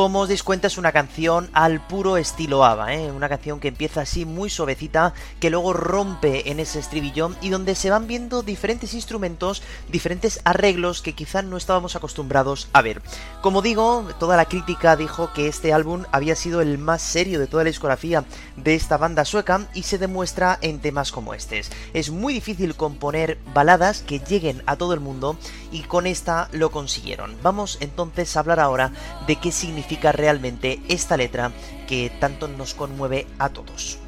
[0.00, 3.12] Como os dais cuenta es una canción al puro estilo ABBA, ¿eh?
[3.12, 7.74] una canción que empieza así muy suavecita, que luego rompe en ese estribillo y donde
[7.74, 13.02] se van viendo diferentes instrumentos, diferentes arreglos que quizá no estábamos acostumbrados a ver.
[13.42, 17.46] Como digo, toda la crítica dijo que este álbum había sido el más serio de
[17.46, 18.24] toda la discografía
[18.56, 21.60] de esta banda sueca y se demuestra en temas como este.
[21.92, 25.36] Es muy difícil componer baladas que lleguen a todo el mundo
[25.72, 27.36] y con esta lo consiguieron.
[27.42, 28.92] Vamos entonces a hablar ahora
[29.26, 31.52] de qué significa realmente esta letra
[31.88, 33.98] que tanto nos conmueve a todos.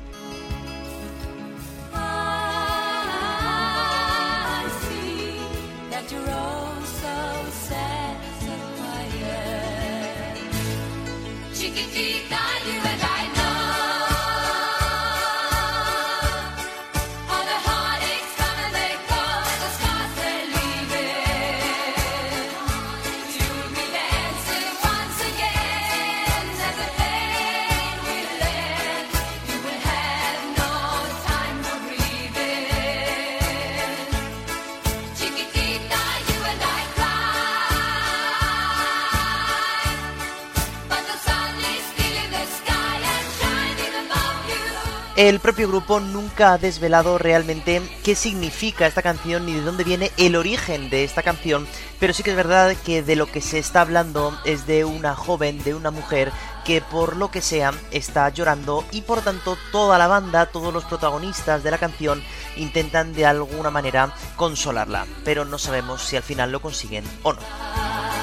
[45.22, 50.10] El propio grupo nunca ha desvelado realmente qué significa esta canción ni de dónde viene
[50.16, 51.68] el origen de esta canción,
[52.00, 55.14] pero sí que es verdad que de lo que se está hablando es de una
[55.14, 56.32] joven, de una mujer
[56.64, 60.86] que por lo que sea está llorando y por tanto toda la banda, todos los
[60.86, 62.20] protagonistas de la canción
[62.56, 68.21] intentan de alguna manera consolarla, pero no sabemos si al final lo consiguen o no.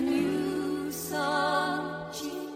[0.00, 2.47] New song, chiquitita.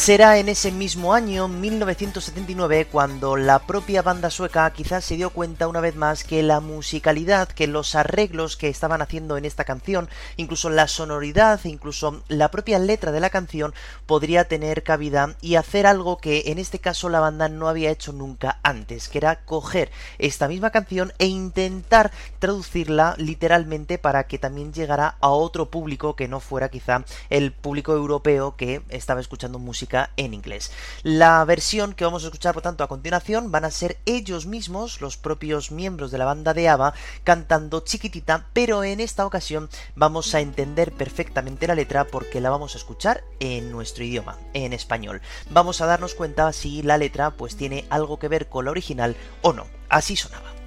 [0.00, 5.68] Será en ese mismo año, 1979, cuando la propia banda sueca quizás se dio cuenta
[5.68, 10.08] una vez más que la musicalidad, que los arreglos que estaban haciendo en esta canción,
[10.38, 13.74] incluso la sonoridad, incluso la propia letra de la canción,
[14.06, 18.14] podría tener cabida y hacer algo que en este caso la banda no había hecho
[18.14, 24.72] nunca antes, que era coger esta misma canción e intentar traducirla literalmente para que también
[24.72, 29.89] llegara a otro público que no fuera quizá el público europeo que estaba escuchando música
[30.16, 30.70] en inglés.
[31.02, 35.00] La versión que vamos a escuchar por tanto a continuación van a ser ellos mismos,
[35.00, 40.34] los propios miembros de la banda de ABBA, cantando chiquitita, pero en esta ocasión vamos
[40.34, 45.20] a entender perfectamente la letra porque la vamos a escuchar en nuestro idioma, en español.
[45.50, 49.16] Vamos a darnos cuenta si la letra pues tiene algo que ver con la original
[49.42, 49.66] o no.
[49.88, 50.59] Así sonaba.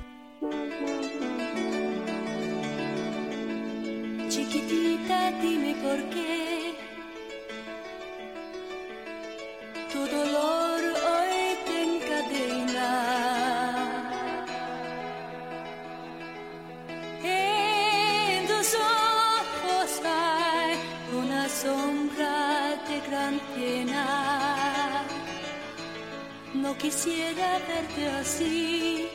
[21.63, 24.05] Sombra de gran pena.
[26.53, 29.09] No quisiera verte así.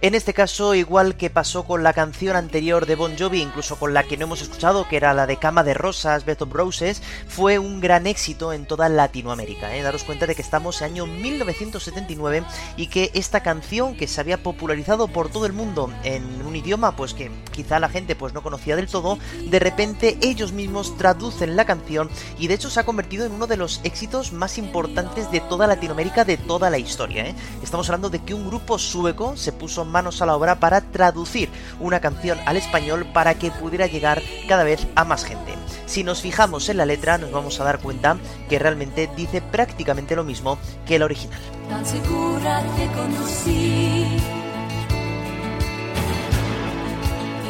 [0.00, 3.94] En este caso, igual que pasó con la canción anterior de Bon Jovi, incluso con
[3.94, 7.02] la que no hemos escuchado, que era la de Cama de Rosas, Bed of Roses,
[7.26, 9.74] fue un gran éxito en toda Latinoamérica.
[9.74, 9.82] ¿eh?
[9.82, 12.44] Daros cuenta de que estamos en año 1979
[12.76, 16.94] y que esta canción, que se había popularizado por todo el mundo en un idioma
[16.94, 19.18] pues que quizá la gente pues no conocía del todo,
[19.50, 23.48] de repente ellos mismos traducen la canción y de hecho se ha convertido en uno
[23.48, 27.26] de los éxitos más importantes de toda Latinoamérica de toda la historia.
[27.26, 27.34] ¿eh?
[27.64, 31.50] Estamos hablando de que un grupo sueco se puso manos a la obra para traducir
[31.80, 35.54] una canción al español para que pudiera llegar cada vez a más gente.
[35.86, 38.16] Si nos fijamos en la letra nos vamos a dar cuenta
[38.48, 41.40] que realmente dice prácticamente lo mismo que el original.
[41.68, 42.88] tan segura te.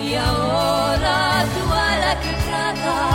[0.09, 3.09] Y ahora tú a la que tratas,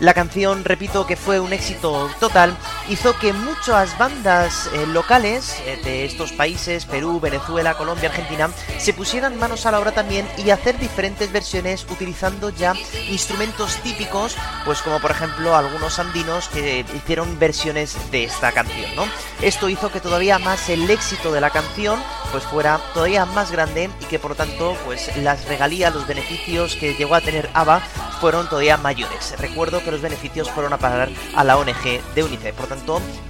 [0.00, 2.56] La canción, repito, que fue un éxito total,
[2.88, 8.92] hizo que muchas bandas eh, locales eh, de estos países, Perú, Venezuela, Colombia, Argentina, se
[8.92, 12.74] pusieran manos a la obra también y hacer diferentes versiones utilizando ya
[13.10, 19.08] instrumentos típicos, pues como por ejemplo algunos andinos que hicieron versiones de esta canción.
[19.42, 23.90] Esto hizo que todavía más el éxito de la canción pues fuera todavía más grande
[24.00, 27.82] y que por lo tanto pues las regalías, los beneficios que llegó a tener ABBA
[28.20, 29.38] fueron todavía mayores.
[29.38, 32.56] Recuerdo que los beneficios fueron a pagar a la ONG de UNICEF,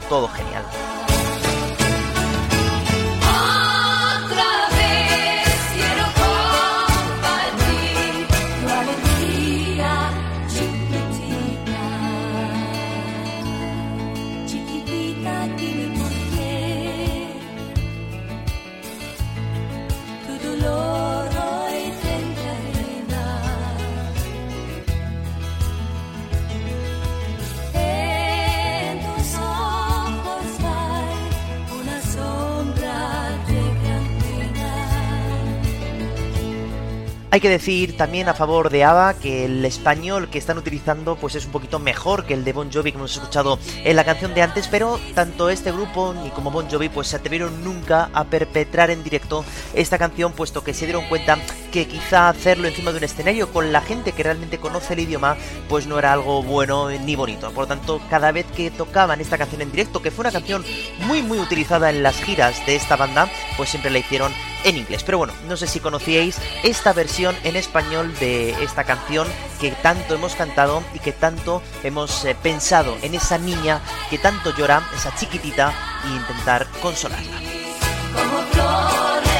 [0.09, 1.08] todo genial.
[37.39, 41.37] Hay que decir también a favor de ABBA que el español que están utilizando pues
[41.37, 44.35] es un poquito mejor que el de Bon Jovi que hemos escuchado en la canción
[44.35, 48.25] de antes, pero tanto este grupo ni como Bon Jovi pues se atrevieron nunca a
[48.25, 51.39] perpetrar en directo esta canción puesto que se dieron cuenta
[51.73, 55.37] que quizá hacerlo encima de un escenario con la gente que realmente conoce el idioma
[55.69, 57.51] pues no era algo bueno ni bonito.
[57.51, 60.65] Por lo tanto, cada vez que tocaban esta canción en directo, que fue una canción
[61.07, 64.33] muy muy utilizada en las giras de esta banda, pues siempre la hicieron
[64.65, 65.03] en inglés.
[65.05, 69.29] Pero bueno, no sé si conocíais esta versión en español de esta canción
[69.61, 74.55] que tanto hemos cantado y que tanto hemos eh, pensado en esa niña que tanto
[74.57, 75.73] llora, esa chiquitita,
[76.05, 77.41] e intentar consolarla.
[78.15, 79.38] como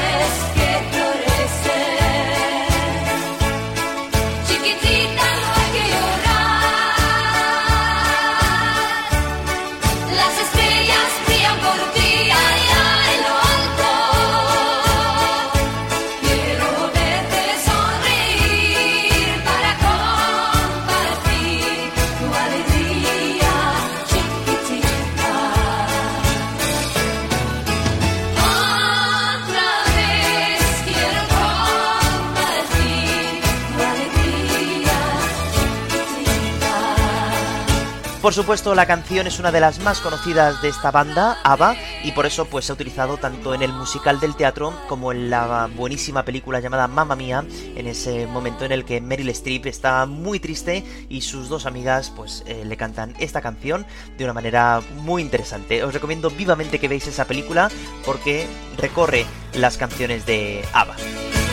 [38.21, 42.11] Por supuesto, la canción es una de las más conocidas de esta banda, ABBA, y
[42.11, 45.69] por eso pues se ha utilizado tanto en el musical del teatro como en la
[45.73, 47.45] buenísima película llamada Mamma Mía,
[47.77, 52.11] en ese momento en el que Meryl Streep está muy triste y sus dos amigas
[52.13, 53.85] pues eh, le cantan esta canción
[54.17, 55.81] de una manera muy interesante.
[55.85, 57.71] Os recomiendo vivamente que veáis esa película
[58.05, 58.47] porque
[58.77, 61.48] recorre las canciones de ABBA.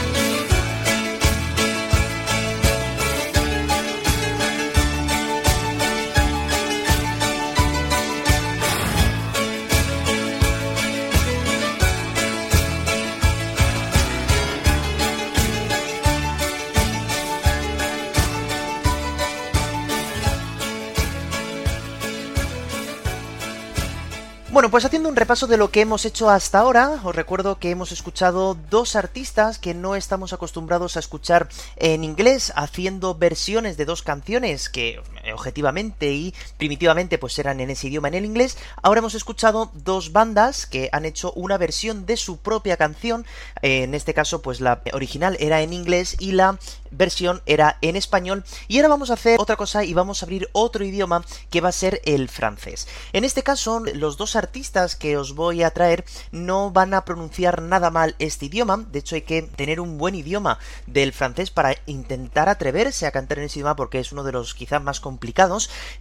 [24.77, 27.93] Pues haciendo un repaso de lo que hemos hecho hasta ahora, os recuerdo que hemos
[27.93, 34.03] escuchado dos artistas que no estamos acostumbrados a escuchar en inglés, haciendo versiones de dos
[34.03, 35.01] canciones que
[35.33, 38.57] objetivamente y primitivamente pues eran en ese idioma en el inglés.
[38.83, 43.27] Ahora hemos escuchado dos bandas que han hecho una versión de su propia canción,
[43.63, 46.59] eh, en este caso pues la original era en inglés y la
[46.91, 48.45] versión era en español.
[48.69, 51.69] Y ahora vamos a hacer otra cosa y vamos a abrir otro idioma que va
[51.69, 52.89] a ser el francés.
[53.13, 57.63] En este caso, los dos artistas que os voy a traer no van a pronunciar
[57.63, 58.85] nada mal este idioma.
[58.91, 63.39] De hecho, hay que tener un buen idioma del francés para intentar atreverse a cantar
[63.39, 65.16] en ese idioma porque es uno de los quizás más complicados,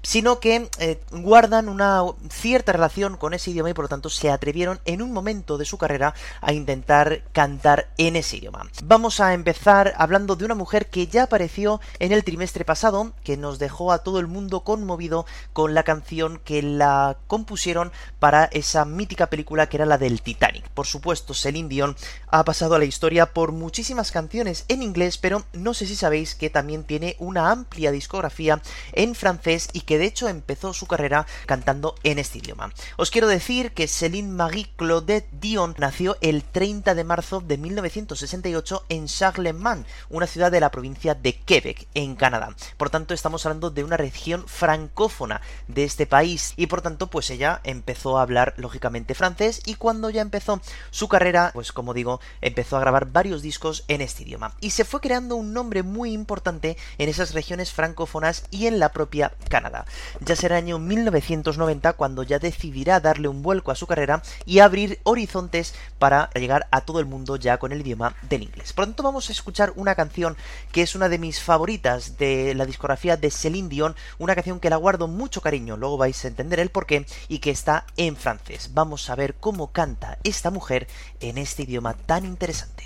[0.01, 4.29] sino que eh, guardan una cierta relación con ese idioma y por lo tanto se
[4.29, 8.69] atrevieron en un momento de su carrera a intentar cantar en ese idioma.
[8.83, 13.37] Vamos a empezar hablando de una mujer que ya apareció en el trimestre pasado, que
[13.37, 18.85] nos dejó a todo el mundo conmovido con la canción que la compusieron para esa
[18.85, 20.69] mítica película que era la del Titanic.
[20.69, 21.95] Por supuesto, Celine Dion
[22.27, 26.35] ha pasado a la historia por muchísimas canciones en inglés, pero no sé si sabéis
[26.35, 28.61] que también tiene una amplia discografía
[28.93, 32.73] en francés y que de hecho empezó su carrera cantando en este idioma.
[32.97, 38.85] Os quiero decir que Céline Marie Claudette Dion nació el 30 de marzo de 1968
[38.89, 42.55] en Charlemagne, una ciudad de la provincia de Quebec, en Canadá.
[42.77, 47.29] Por tanto, estamos hablando de una región francófona de este país y por tanto, pues
[47.29, 52.21] ella empezó a hablar lógicamente francés y cuando ya empezó su carrera, pues como digo,
[52.41, 56.13] empezó a grabar varios discos en este idioma y se fue creando un nombre muy
[56.13, 59.85] importante en esas regiones francófonas y en la propia Canadá.
[60.21, 64.99] Ya será año 1990 cuando ya decidirá darle un vuelco a su carrera y abrir
[65.03, 68.71] horizontes para llegar a todo el mundo ya con el idioma del inglés.
[68.71, 70.37] Por lo tanto, vamos a escuchar una canción
[70.71, 74.69] que es una de mis favoritas de la discografía de Celine Dion, una canción que
[74.69, 78.71] la guardo mucho cariño, luego vais a entender el porqué, y que está en francés.
[78.73, 80.87] Vamos a ver cómo canta esta mujer
[81.19, 82.85] en este idioma tan interesante.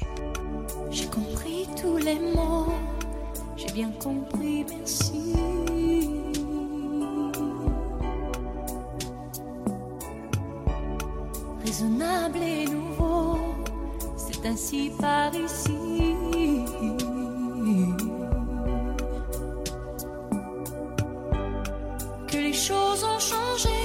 [11.70, 13.38] Raisonnable et nouveau,
[14.18, 16.16] c'est ainsi par ici.
[22.28, 23.80] Que les choses ont changé,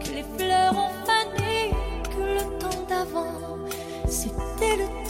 [0.00, 1.70] que les fleurs ont fané,
[2.14, 3.56] que le temps d'avant,
[4.06, 5.05] c'était le temps.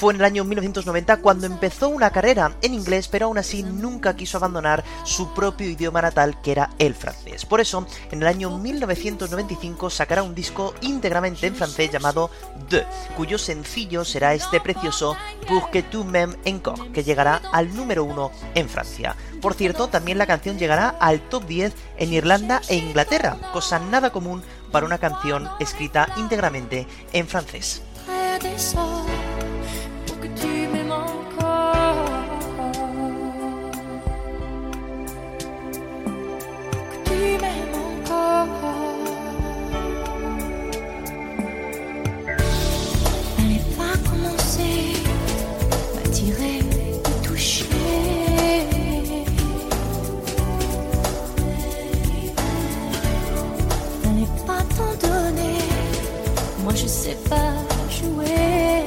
[0.00, 4.16] Fue en el año 1990 cuando empezó una carrera en inglés, pero aún así nunca
[4.16, 7.44] quiso abandonar su propio idioma natal, que era el francés.
[7.44, 12.30] Por eso, en el año 1995 sacará un disco íntegramente en francés llamado
[12.70, 18.02] De, cuyo sencillo será este precioso Pour que tu m'aimes encore, que llegará al número
[18.02, 19.14] uno en Francia.
[19.42, 24.08] Por cierto, también la canción llegará al top 10 en Irlanda e Inglaterra, cosa nada
[24.08, 24.42] común
[24.72, 27.82] para una canción escrita íntegramente en francés.
[56.62, 57.54] Moi je sais pas
[57.90, 58.79] jouer.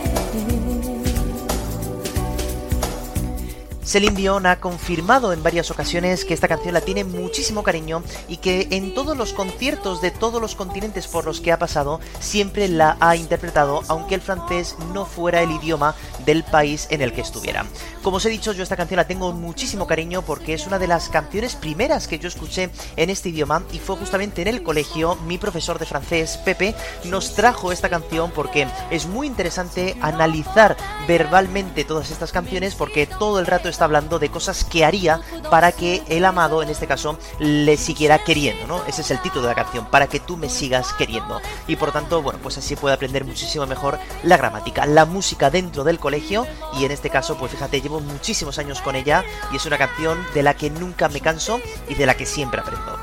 [3.85, 8.37] Celine Dion ha confirmado en varias ocasiones que esta canción la tiene muchísimo cariño y
[8.37, 12.69] que en todos los conciertos de todos los continentes por los que ha pasado siempre
[12.69, 17.21] la ha interpretado aunque el francés no fuera el idioma del país en el que
[17.21, 17.65] estuviera.
[18.01, 20.87] Como os he dicho, yo esta canción la tengo muchísimo cariño porque es una de
[20.87, 25.15] las canciones primeras que yo escuché en este idioma y fue justamente en el colegio
[25.27, 26.73] mi profesor de francés, Pepe,
[27.05, 30.77] nos trajo esta canción porque es muy interesante analizar
[31.07, 35.71] verbalmente todas estas canciones porque todo el rato está hablando de cosas que haría para
[35.71, 38.83] que el amado, en este caso, le siguiera queriendo, ¿no?
[38.85, 41.41] Ese es el título de la canción, para que tú me sigas queriendo.
[41.67, 45.83] Y por tanto, bueno, pues así puede aprender muchísimo mejor la gramática, la música dentro
[45.83, 46.47] del colegio
[46.79, 50.23] y en este caso, pues fíjate, llevo muchísimos años con ella y es una canción
[50.33, 51.59] de la que nunca me canso
[51.89, 52.97] y de la que siempre aprendo.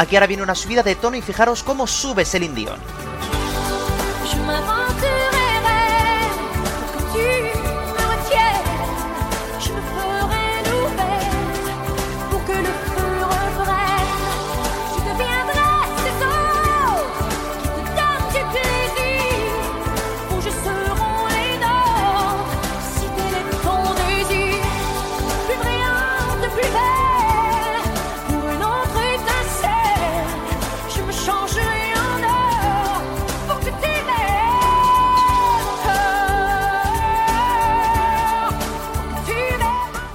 [0.00, 3.09] Aquí ahora viene una subida de tono y fijaros cómo sube Celine Dion.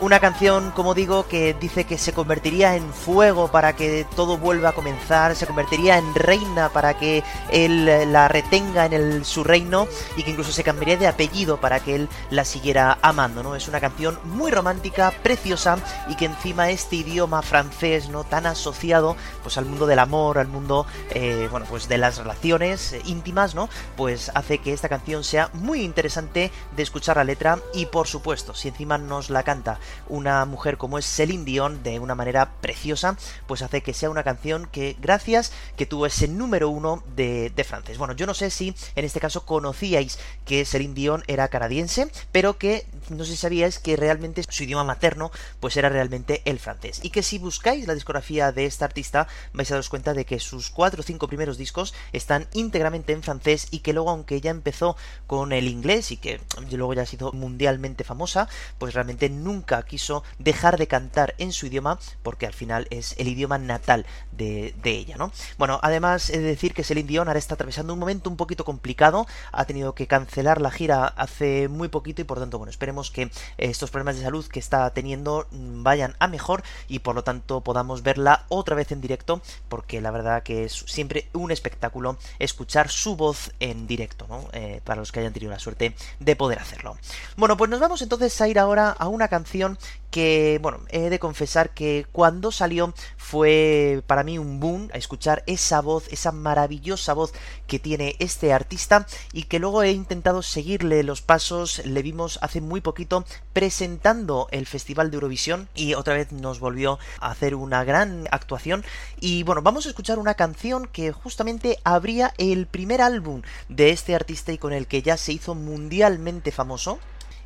[0.06, 4.70] Una canción, como digo, que dice que se convertiría en fuego para que todo vuelva
[4.70, 9.88] a comenzar, se convertiría en reina para que él la retenga en el, su reino
[10.16, 13.56] y que incluso se cambiaría de apellido para que él la siguiera amando, ¿no?
[13.56, 18.24] Es una canción muy romántica, preciosa y que encima este idioma francés, ¿no?
[18.24, 20.86] Tan asociado pues al mundo del amor, al mundo,
[21.16, 23.70] eh, bueno, pues de las relaciones eh, íntimas, ¿no?
[23.98, 28.54] Pues hace que esta canción sea muy interesante de escuchar la letra y por supuesto,
[28.54, 33.18] si encima nos la canta una mujer como es Celine Dion de una manera preciosa,
[33.48, 37.64] pues hace que sea una canción que gracias que tuvo ese número uno de, de
[37.64, 37.98] francés.
[37.98, 42.58] Bueno, yo no sé si en este caso conocíais que Celine Dion era canadiense, pero
[42.58, 47.00] que no sé si sabíais que realmente su idioma materno pues era realmente el francés.
[47.04, 50.40] Y que si buscáis la discografía de esta artista vais a daros cuenta de que
[50.40, 54.52] sus cuatro o cinco primeros discos están íntegramente en francés y que luego aunque ya
[54.52, 54.96] empezó
[55.28, 56.40] con el inglés y que
[56.72, 61.68] luego ya ha sido mundialmente famosa, pues realmente nunca quiso dejar de cantar en su
[61.68, 64.06] idioma porque al final es el idioma natal
[64.38, 65.32] de, ella, ¿no?
[65.58, 69.28] Bueno, además he de decir que Celine Dion está atravesando un momento un poquito complicado,
[69.52, 73.30] ha tenido que cancelar la gira hace muy poquito y por tanto, bueno, esperemos que
[73.58, 77.62] estos problemas de salud que está teniendo mm, vayan a mejor y por lo tanto
[77.62, 82.90] podamos verla otra vez en directo porque la verdad que es siempre un espectáculo escuchar
[82.90, 84.48] su voz en directo, ¿no?
[84.54, 86.98] Eh, para los que hayan tenido la suerte de poder hacerlo.
[87.38, 89.78] Bueno, pues nos vamos entonces a ir ahora a una canción
[90.16, 95.44] que, bueno, he de confesar que cuando salió fue para mí un boom a escuchar
[95.46, 97.34] esa voz, esa maravillosa voz
[97.68, 102.62] que tiene este artista y que luego he intentado seguirle los pasos, le vimos hace
[102.62, 107.84] muy poquito presentando el Festival de Eurovisión y otra vez nos volvió a hacer una
[107.84, 108.86] gran actuación.
[109.20, 114.16] Y bueno, vamos a escuchar una canción que justamente abría el primer álbum de este
[114.16, 117.00] artista y con el que ya se hizo mundialmente famoso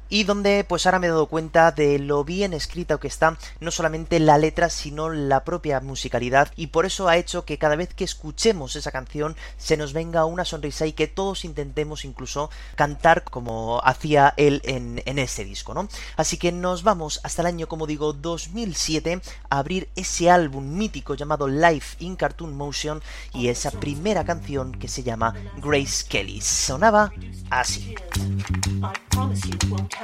[0.10, 3.72] y donde pues ahora me he dado cuenta de lo bien escrita que está no
[3.72, 7.94] solamente la letra sino la propia musicalidad y por eso ha hecho que cada vez
[7.94, 13.24] que escuchemos esa canción se nos venga una sonrisa y que todos intentemos incluso cantar
[13.24, 15.88] como hacía él en, en ese disco, ¿no?
[16.16, 21.16] Así que nos vamos hasta el año, como digo, 2007 a abrir ese álbum mítico
[21.16, 23.02] llamado Life in Cartoon Motion
[23.34, 26.42] y esa primera canción que se llama Grace Kelly.
[26.42, 27.12] Sonaba
[27.50, 27.96] así.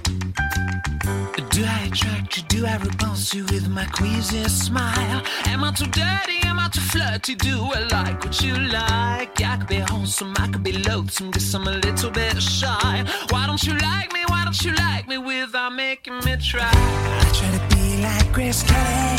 [1.49, 2.43] Do I attract you?
[2.47, 5.21] Do I repulse you with my queasy smile?
[5.45, 6.39] Am I too dirty?
[6.43, 7.35] Am I too flirty?
[7.35, 9.41] Do I like what you like?
[9.41, 13.05] I could be wholesome, I could be loathsome, guess I'm a little bit shy.
[13.29, 14.23] Why don't you like me?
[14.27, 16.69] Why don't you like me without making me try?
[16.71, 19.17] I try to be like Grace Kelly,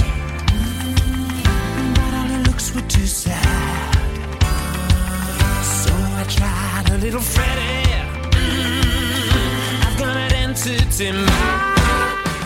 [0.53, 3.95] mm, but all her looks were too sad.
[5.63, 8.76] So I tried a little Freddie.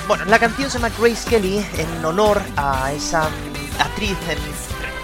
[0.07, 3.31] Bueno, la canción se llama Grace Kelly en honor a esa
[3.79, 4.15] actriz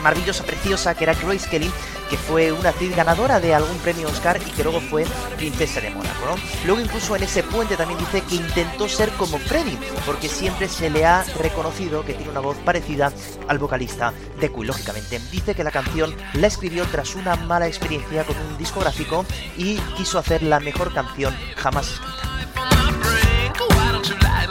[0.02, 1.70] maravillosa, preciosa que era Grace Kelly,
[2.10, 5.06] que fue una actriz ganadora de algún premio Oscar y que luego fue
[5.36, 6.34] princesa de Mónaco, ¿no?
[6.66, 10.90] Luego incluso en ese puente también dice que intentó ser como Freddie, porque siempre se
[10.90, 13.12] le ha reconocido que tiene una voz parecida
[13.48, 15.20] al vocalista de Queen, lógicamente.
[15.30, 19.24] Dice que la canción la escribió tras una mala experiencia con un discográfico
[19.56, 22.25] y quiso hacer la mejor canción jamás escrita.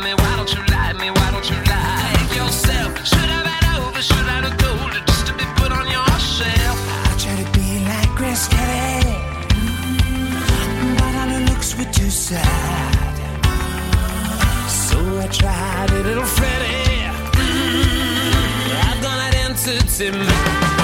[0.06, 0.14] Me?
[0.14, 1.10] Why don't you like me?
[1.10, 2.92] Why don't you like yourself?
[3.12, 4.02] Should I been over?
[4.10, 6.78] Should I have told it just to be put on your shelf?
[7.10, 9.18] I try to be like Grace Kelly,
[9.58, 13.16] mm, but all her looks were too sad.
[14.70, 17.02] So I tried a little Freddie.
[17.42, 20.75] Mm, I've done that entity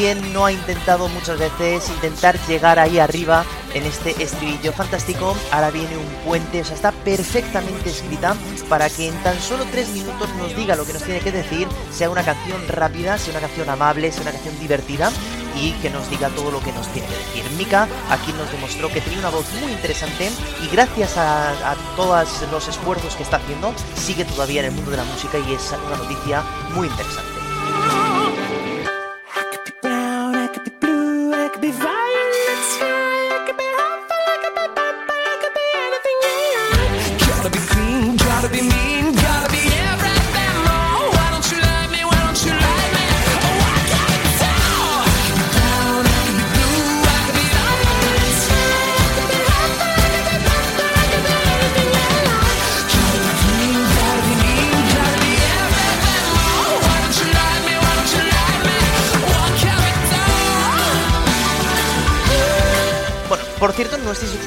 [0.00, 3.44] quien no ha intentado muchas veces intentar llegar ahí arriba
[3.74, 5.36] en este estribillo fantástico.
[5.52, 8.34] Ahora viene un puente, o sea, está perfectamente escrita
[8.70, 11.68] para que en tan solo tres minutos nos diga lo que nos tiene que decir,
[11.92, 15.12] sea una canción rápida, sea una canción amable, sea una canción divertida
[15.54, 17.44] y que nos diga todo lo que nos tiene que decir.
[17.58, 20.30] Mika aquí nos demostró que tenía una voz muy interesante
[20.64, 24.92] y gracias a, a todos los esfuerzos que está haciendo, sigue todavía en el mundo
[24.92, 26.42] de la música y es una noticia
[26.74, 28.09] muy interesante.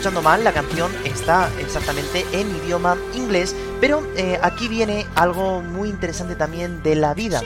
[0.04, 5.88] Escuchando mal, la canción está exactamente en idioma inglés, pero eh, aquí viene algo muy
[5.88, 7.42] interesante también de la vida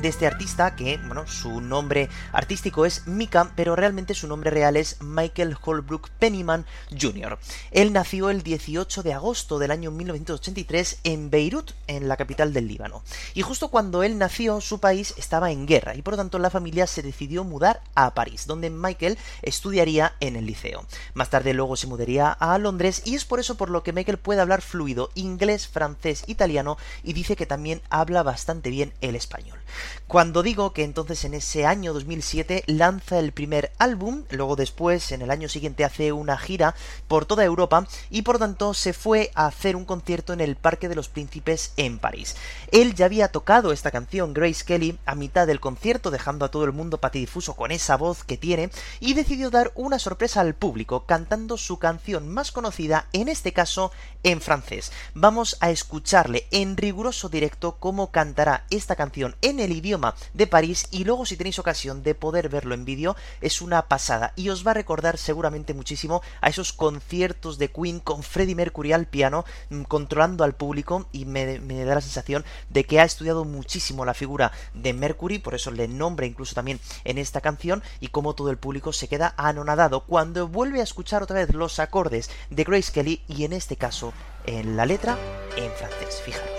[0.00, 4.76] de este artista, que, bueno, su nombre artístico es Mika, pero realmente su nombre real
[4.76, 6.64] es Michael Holbrook Pennyman
[6.98, 7.38] Jr.
[7.70, 12.68] Él nació el 18 de agosto del año 1983 en Beirut, en la capital del
[12.68, 13.02] Líbano.
[13.34, 16.50] Y justo cuando él nació, su país estaba en guerra, y por lo tanto la
[16.50, 20.86] familia se decidió mudar a París, donde Michael estudiaría en el liceo.
[21.14, 24.18] Más tarde luego se mudaría a Londres, y es por eso por lo que Michael
[24.18, 29.58] puede hablar fluido inglés, francés, italiano, y dice que también habla bastante bien el español.
[30.06, 35.22] Cuando digo que entonces en ese año 2007 lanza el primer álbum, luego después en
[35.22, 36.74] el año siguiente hace una gira
[37.08, 40.88] por toda Europa y por tanto se fue a hacer un concierto en el Parque
[40.88, 42.36] de los Príncipes en París.
[42.72, 46.64] Él ya había tocado esta canción Grace Kelly a mitad del concierto dejando a todo
[46.64, 48.70] el mundo patidifuso con esa voz que tiene
[49.00, 53.92] y decidió dar una sorpresa al público cantando su canción más conocida, en este caso
[54.22, 54.92] en francés.
[55.14, 60.86] Vamos a escucharle en riguroso directo cómo cantará esta canción en el idioma de París
[60.90, 64.66] y luego si tenéis ocasión de poder verlo en vídeo es una pasada y os
[64.66, 69.44] va a recordar seguramente muchísimo a esos conciertos de Queen con Freddie Mercury al piano
[69.70, 74.04] mm, controlando al público y me, me da la sensación de que ha estudiado muchísimo
[74.04, 78.34] la figura de Mercury, por eso le nombra incluso también en esta canción y cómo
[78.34, 82.64] todo el público se queda anonadado cuando vuelve a escuchar otra vez los acordes de
[82.64, 84.12] Grace Kelly y en este caso
[84.46, 85.18] en la letra
[85.56, 86.50] en francés, fijaros.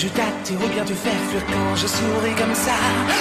[0.00, 2.72] Je t'attire ou bien te faire fuir quand je souris comme ça.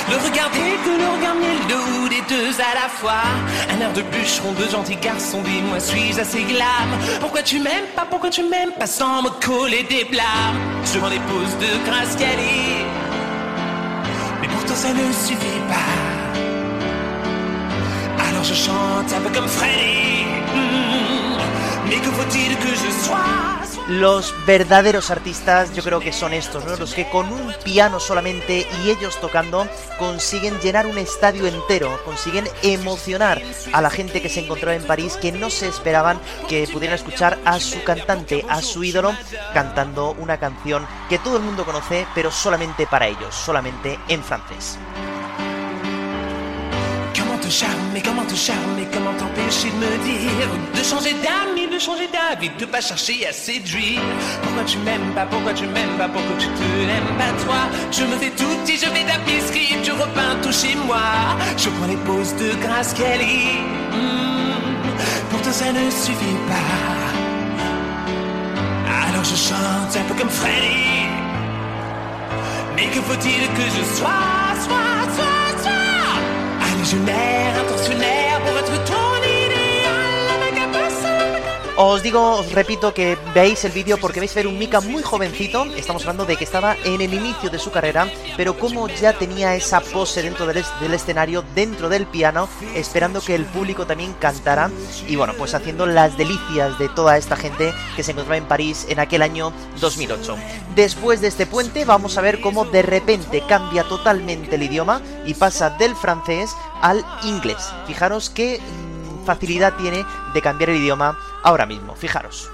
[0.10, 1.36] Le regarder que le regard
[1.68, 3.24] doux des deux à la fois.
[3.70, 6.90] Un air de bûcheron, de gentil garçon, dis-moi suis-je assez glam?
[7.20, 10.60] Pourquoi tu m'aimes pas, pourquoi tu m'aimes pas sans me coller des blâmes?
[10.86, 12.16] Je m'en dépose de grâce
[14.42, 15.92] Mais pourtant ça ne suffit pas.
[18.30, 20.24] Alors je chante un peu comme Freddy.
[20.56, 21.40] Mm.
[21.90, 23.59] Mais que faut-il que je sois?
[23.90, 26.76] Los verdaderos artistas yo creo que son estos, ¿no?
[26.76, 29.68] Los que con un piano solamente y ellos tocando
[29.98, 33.42] consiguen llenar un estadio entero, consiguen emocionar
[33.74, 37.40] a la gente que se encontraba en París que no se esperaban que pudieran escuchar
[37.46, 39.12] a su cantante, a su ídolo,
[39.56, 44.78] cantando una canción que todo el mundo conoce, pero solamente para ellos, solamente en francés.
[47.50, 52.08] Te charmer, comment te charmer, comment t'empêcher de me dire De changer d'amis, de changer
[52.14, 54.02] d'avis, de pas chercher à séduire.
[54.44, 57.62] Pourquoi tu m'aimes pas, pourquoi tu m'aimes pas, pourquoi tu te n'aimes pas toi?
[57.92, 61.02] Je me fais tout et je fais ta biscuit, tu repeins tout chez moi.
[61.58, 63.58] Je prends les poses de grâce Kelly
[63.94, 64.54] Hmm,
[65.32, 66.78] Pourtant ça ne suffit pas.
[69.10, 71.08] Alors je chante un peu comme Freddy.
[72.76, 75.49] Mais que faut-il que je sois, sois, sois,
[81.82, 85.02] Os digo, os repito que veáis el vídeo porque vais a ver un Mika muy
[85.02, 85.64] jovencito.
[85.78, 89.56] Estamos hablando de que estaba en el inicio de su carrera, pero como ya tenía
[89.56, 94.70] esa pose dentro del, del escenario, dentro del piano, esperando que el público también cantara.
[95.08, 98.86] Y bueno, pues haciendo las delicias de toda esta gente que se encontraba en París
[98.90, 100.36] en aquel año 2008.
[100.76, 105.34] Después de este puente, vamos a ver cómo de repente cambia totalmente el idioma y
[105.34, 107.74] pasa del francés al inglés.
[107.88, 108.60] Fijaros qué
[109.26, 111.96] facilidad tiene de cambiar el idioma ahora mismo.
[111.96, 112.50] Fijaros.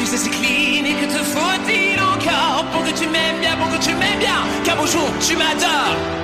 [0.00, 4.40] Et que te faut-il encore pour que tu m'aimes bien, pour que tu m'aimes bien?
[4.64, 6.22] Car bonjour, tu m'adores.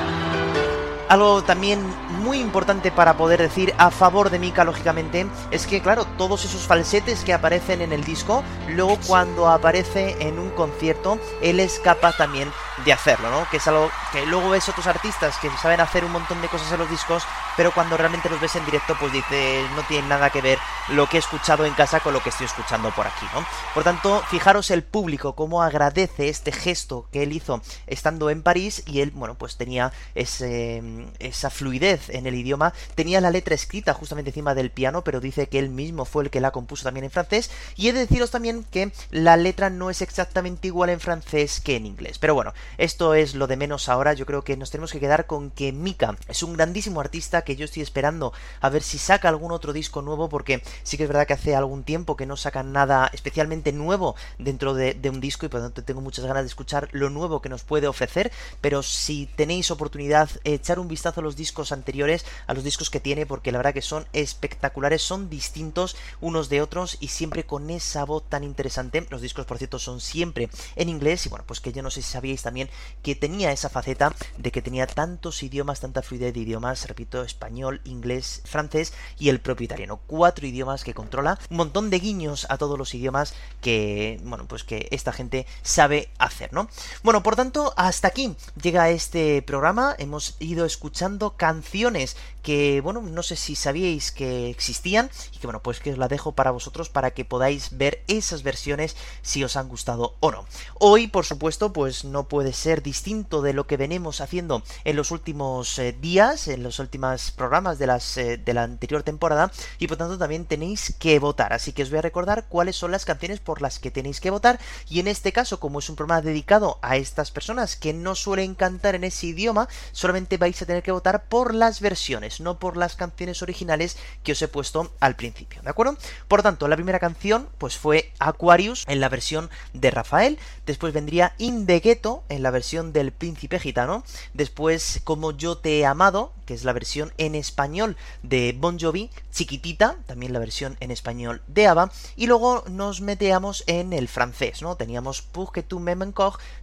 [1.10, 1.80] Algo también
[2.22, 6.62] muy importante para poder decir a favor de Mika, lógicamente, es que, claro, todos esos
[6.66, 12.16] falsetes que aparecen en el disco, luego cuando aparece en un concierto, él es capaz
[12.16, 12.50] también
[12.84, 13.48] de hacerlo, ¿no?
[13.50, 16.70] Que es algo que luego ves otros artistas que saben hacer un montón de cosas
[16.72, 17.24] en los discos,
[17.56, 20.58] pero cuando realmente los ves en directo, pues dices, no tiene nada que ver
[20.90, 23.44] lo que he escuchado en casa con lo que estoy escuchando por aquí, ¿no?
[23.74, 28.82] Por tanto, fijaros el público cómo agradece este gesto que él hizo estando en París
[28.86, 30.82] y él, bueno, pues tenía ese,
[31.18, 35.48] esa fluidez en el idioma, tenía la letra escrita justamente encima del piano, pero dice
[35.48, 38.30] que él mismo fue el que la compuso también en francés y he de deciros
[38.30, 42.54] también que la letra no es exactamente igual en francés que en inglés, pero bueno,
[42.78, 45.72] esto es lo de menos ahora, yo creo que nos tenemos que quedar con que
[45.72, 49.72] Mika es un grandísimo artista que yo estoy esperando a ver si saca algún otro
[49.72, 53.10] disco nuevo porque sí que es verdad que hace algún tiempo que no sacan nada
[53.12, 56.48] especialmente nuevo dentro de, de un disco y por lo tanto tengo muchas ganas de
[56.48, 61.24] escuchar lo nuevo que nos puede ofrecer, pero si tenéis oportunidad echar un vistazo a
[61.24, 65.28] los discos anteriores, a los discos que tiene porque la verdad que son espectaculares, son
[65.28, 69.06] distintos unos de otros y siempre con esa voz tan interesante.
[69.10, 72.02] Los discos por cierto son siempre en inglés y bueno, pues que yo no sé
[72.02, 72.67] si sabíais también
[73.02, 77.80] que tenía esa faceta de que tenía tantos idiomas, tanta fluidez de idiomas, repito, español,
[77.84, 80.00] inglés, francés y el propio italiano.
[80.06, 84.64] Cuatro idiomas que controla, un montón de guiños a todos los idiomas que, bueno, pues
[84.64, 86.68] que esta gente sabe hacer, ¿no?
[87.02, 89.94] Bueno, por tanto, hasta aquí llega este programa.
[89.98, 95.62] Hemos ido escuchando canciones que, bueno, no sé si sabíais que existían y que, bueno,
[95.62, 99.56] pues que os la dejo para vosotros para que podáis ver esas versiones si os
[99.56, 100.46] han gustado o no.
[100.78, 105.10] Hoy, por supuesto, pues no puede ser distinto de lo que venimos haciendo en los
[105.10, 110.18] últimos eh, días, en los últimos programas eh, de la anterior temporada y por tanto
[110.18, 111.52] también tenéis que votar.
[111.52, 114.30] Así que os voy a recordar cuáles son las canciones por las que tenéis que
[114.30, 118.14] votar y en este caso, como es un programa dedicado a estas personas que no
[118.14, 122.58] suelen cantar en ese idioma, solamente vais a tener que votar por las versiones, no
[122.58, 125.96] por las canciones originales que os he puesto al principio, ¿de acuerdo?
[126.26, 131.34] Por tanto, la primera canción pues fue Aquarius en la versión de Rafael, después vendría
[131.38, 136.64] In Ghetto la versión del Príncipe Gitano, después Como yo te he amado que es
[136.64, 141.92] la versión en español de Bon Jovi, Chiquitita, también la versión en español de ABBA,
[142.16, 144.74] y luego nos meteamos en el francés, ¿no?
[144.74, 146.14] Teníamos Pour que tu m'aimes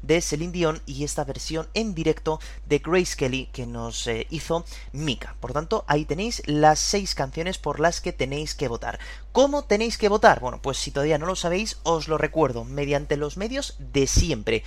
[0.01, 4.65] de Celine Dion y esta versión en directo de Grace Kelly que nos eh, hizo
[4.91, 5.36] Mika.
[5.39, 8.97] Por tanto, ahí tenéis las seis canciones por las que tenéis que votar.
[9.31, 10.39] ¿Cómo tenéis que votar?
[10.39, 14.63] Bueno, pues si todavía no lo sabéis, os lo recuerdo, mediante los medios de siempre.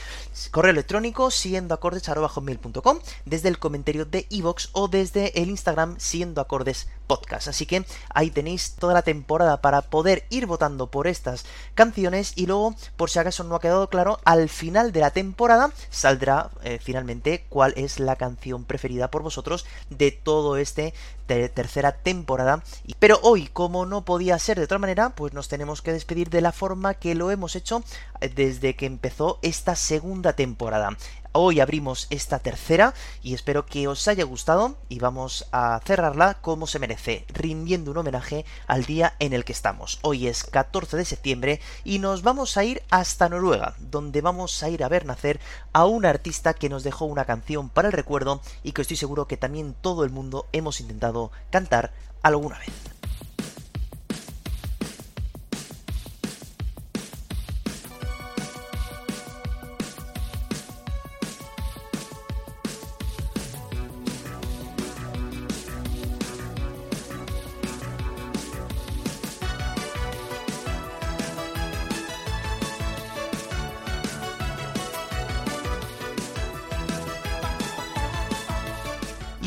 [0.53, 6.89] Correo electrónico siendo acordes.com, desde el comentario de iVoox o desde el Instagram siendo acordes
[7.07, 7.49] podcast.
[7.49, 11.45] Así que ahí tenéis toda la temporada para poder ir votando por estas
[11.75, 15.73] canciones y luego, por si acaso no ha quedado claro, al final de la temporada
[15.91, 20.95] saldrá eh, finalmente cuál es la canción preferida por vosotros de todo este
[21.27, 22.63] de tercera temporada.
[22.99, 26.41] Pero hoy, como no podía ser de otra manera, pues nos tenemos que despedir de
[26.41, 27.83] la forma que lo hemos hecho
[28.21, 30.97] eh, desde que empezó esta segunda temporada.
[31.41, 36.67] Hoy abrimos esta tercera y espero que os haya gustado y vamos a cerrarla como
[36.67, 40.01] se merece, rindiendo un homenaje al día en el que estamos.
[40.03, 44.69] Hoy es 14 de septiembre y nos vamos a ir hasta Noruega, donde vamos a
[44.69, 45.39] ir a ver nacer
[45.73, 49.29] a un artista que nos dejó una canción para el recuerdo y que estoy seguro
[49.29, 52.98] que también todo el mundo hemos intentado cantar alguna vez.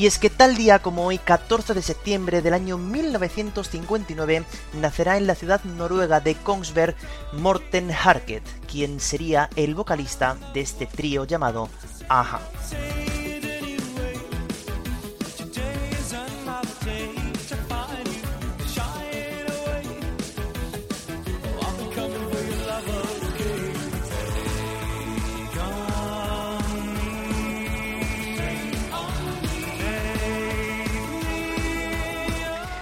[0.02, 4.44] Y es que tal día como hoy, 14 de septiembre del año 1959,
[4.74, 6.96] nacerá en la ciudad noruega de Kongsberg
[7.34, 11.70] Morten Harket, quien sería el vocalista de este trío llamado
[12.10, 12.42] Aja.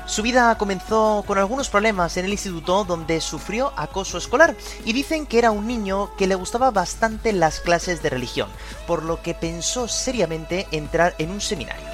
[0.09, 5.27] Su vida comenzó con algunos problemas en el instituto donde sufrió acoso escolar y dicen
[5.27, 8.49] que era un niño que le gustaba bastante las clases de religión,
[8.87, 11.88] por lo que pensó seriamente entrar en un seminario.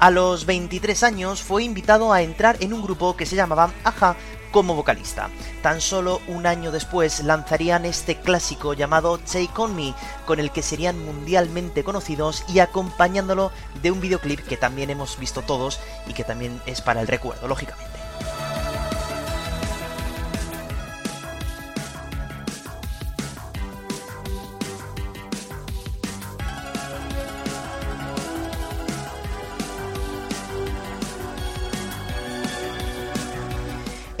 [0.00, 4.14] A los 23 años fue invitado a entrar en un grupo que se llamaba Aja
[4.52, 5.28] como vocalista.
[5.60, 9.94] Tan solo un año después lanzarían este clásico llamado Take On Me,
[10.24, 13.50] con el que serían mundialmente conocidos y acompañándolo
[13.82, 17.48] de un videoclip que también hemos visto todos y que también es para el recuerdo,
[17.48, 17.97] lógicamente.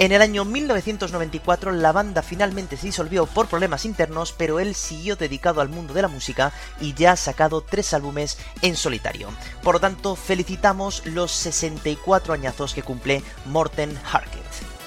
[0.00, 5.16] En el año 1994 la banda finalmente se disolvió por problemas internos, pero él siguió
[5.16, 9.28] dedicado al mundo de la música y ya ha sacado tres álbumes en solitario.
[9.60, 14.77] Por lo tanto, felicitamos los 64 añazos que cumple Morten Harket.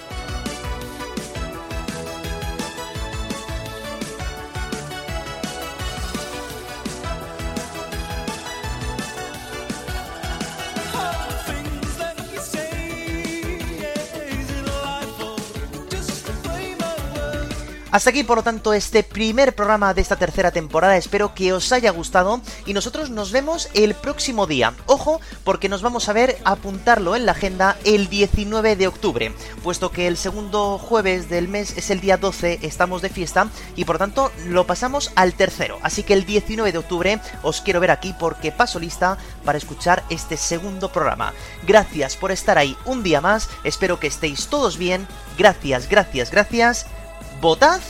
[17.91, 20.95] Hasta aquí, por lo tanto, este primer programa de esta tercera temporada.
[20.95, 24.73] Espero que os haya gustado y nosotros nos vemos el próximo día.
[24.85, 29.91] Ojo, porque nos vamos a ver, apuntarlo en la agenda, el 19 de octubre, puesto
[29.91, 33.97] que el segundo jueves del mes es el día 12, estamos de fiesta y por
[33.97, 35.77] tanto lo pasamos al tercero.
[35.81, 40.01] Así que el 19 de octubre os quiero ver aquí porque paso lista para escuchar
[40.09, 41.33] este segundo programa.
[41.67, 45.05] Gracias por estar ahí un día más, espero que estéis todos bien.
[45.37, 46.85] Gracias, gracias, gracias
[47.41, 47.81] votad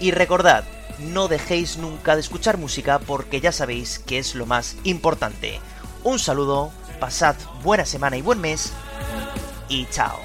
[0.00, 0.64] y recordad,
[0.98, 5.60] no dejéis nunca de escuchar música porque ya sabéis que es lo más importante.
[6.02, 8.72] Un saludo, pasad buena semana y buen mes
[9.68, 10.18] y chao.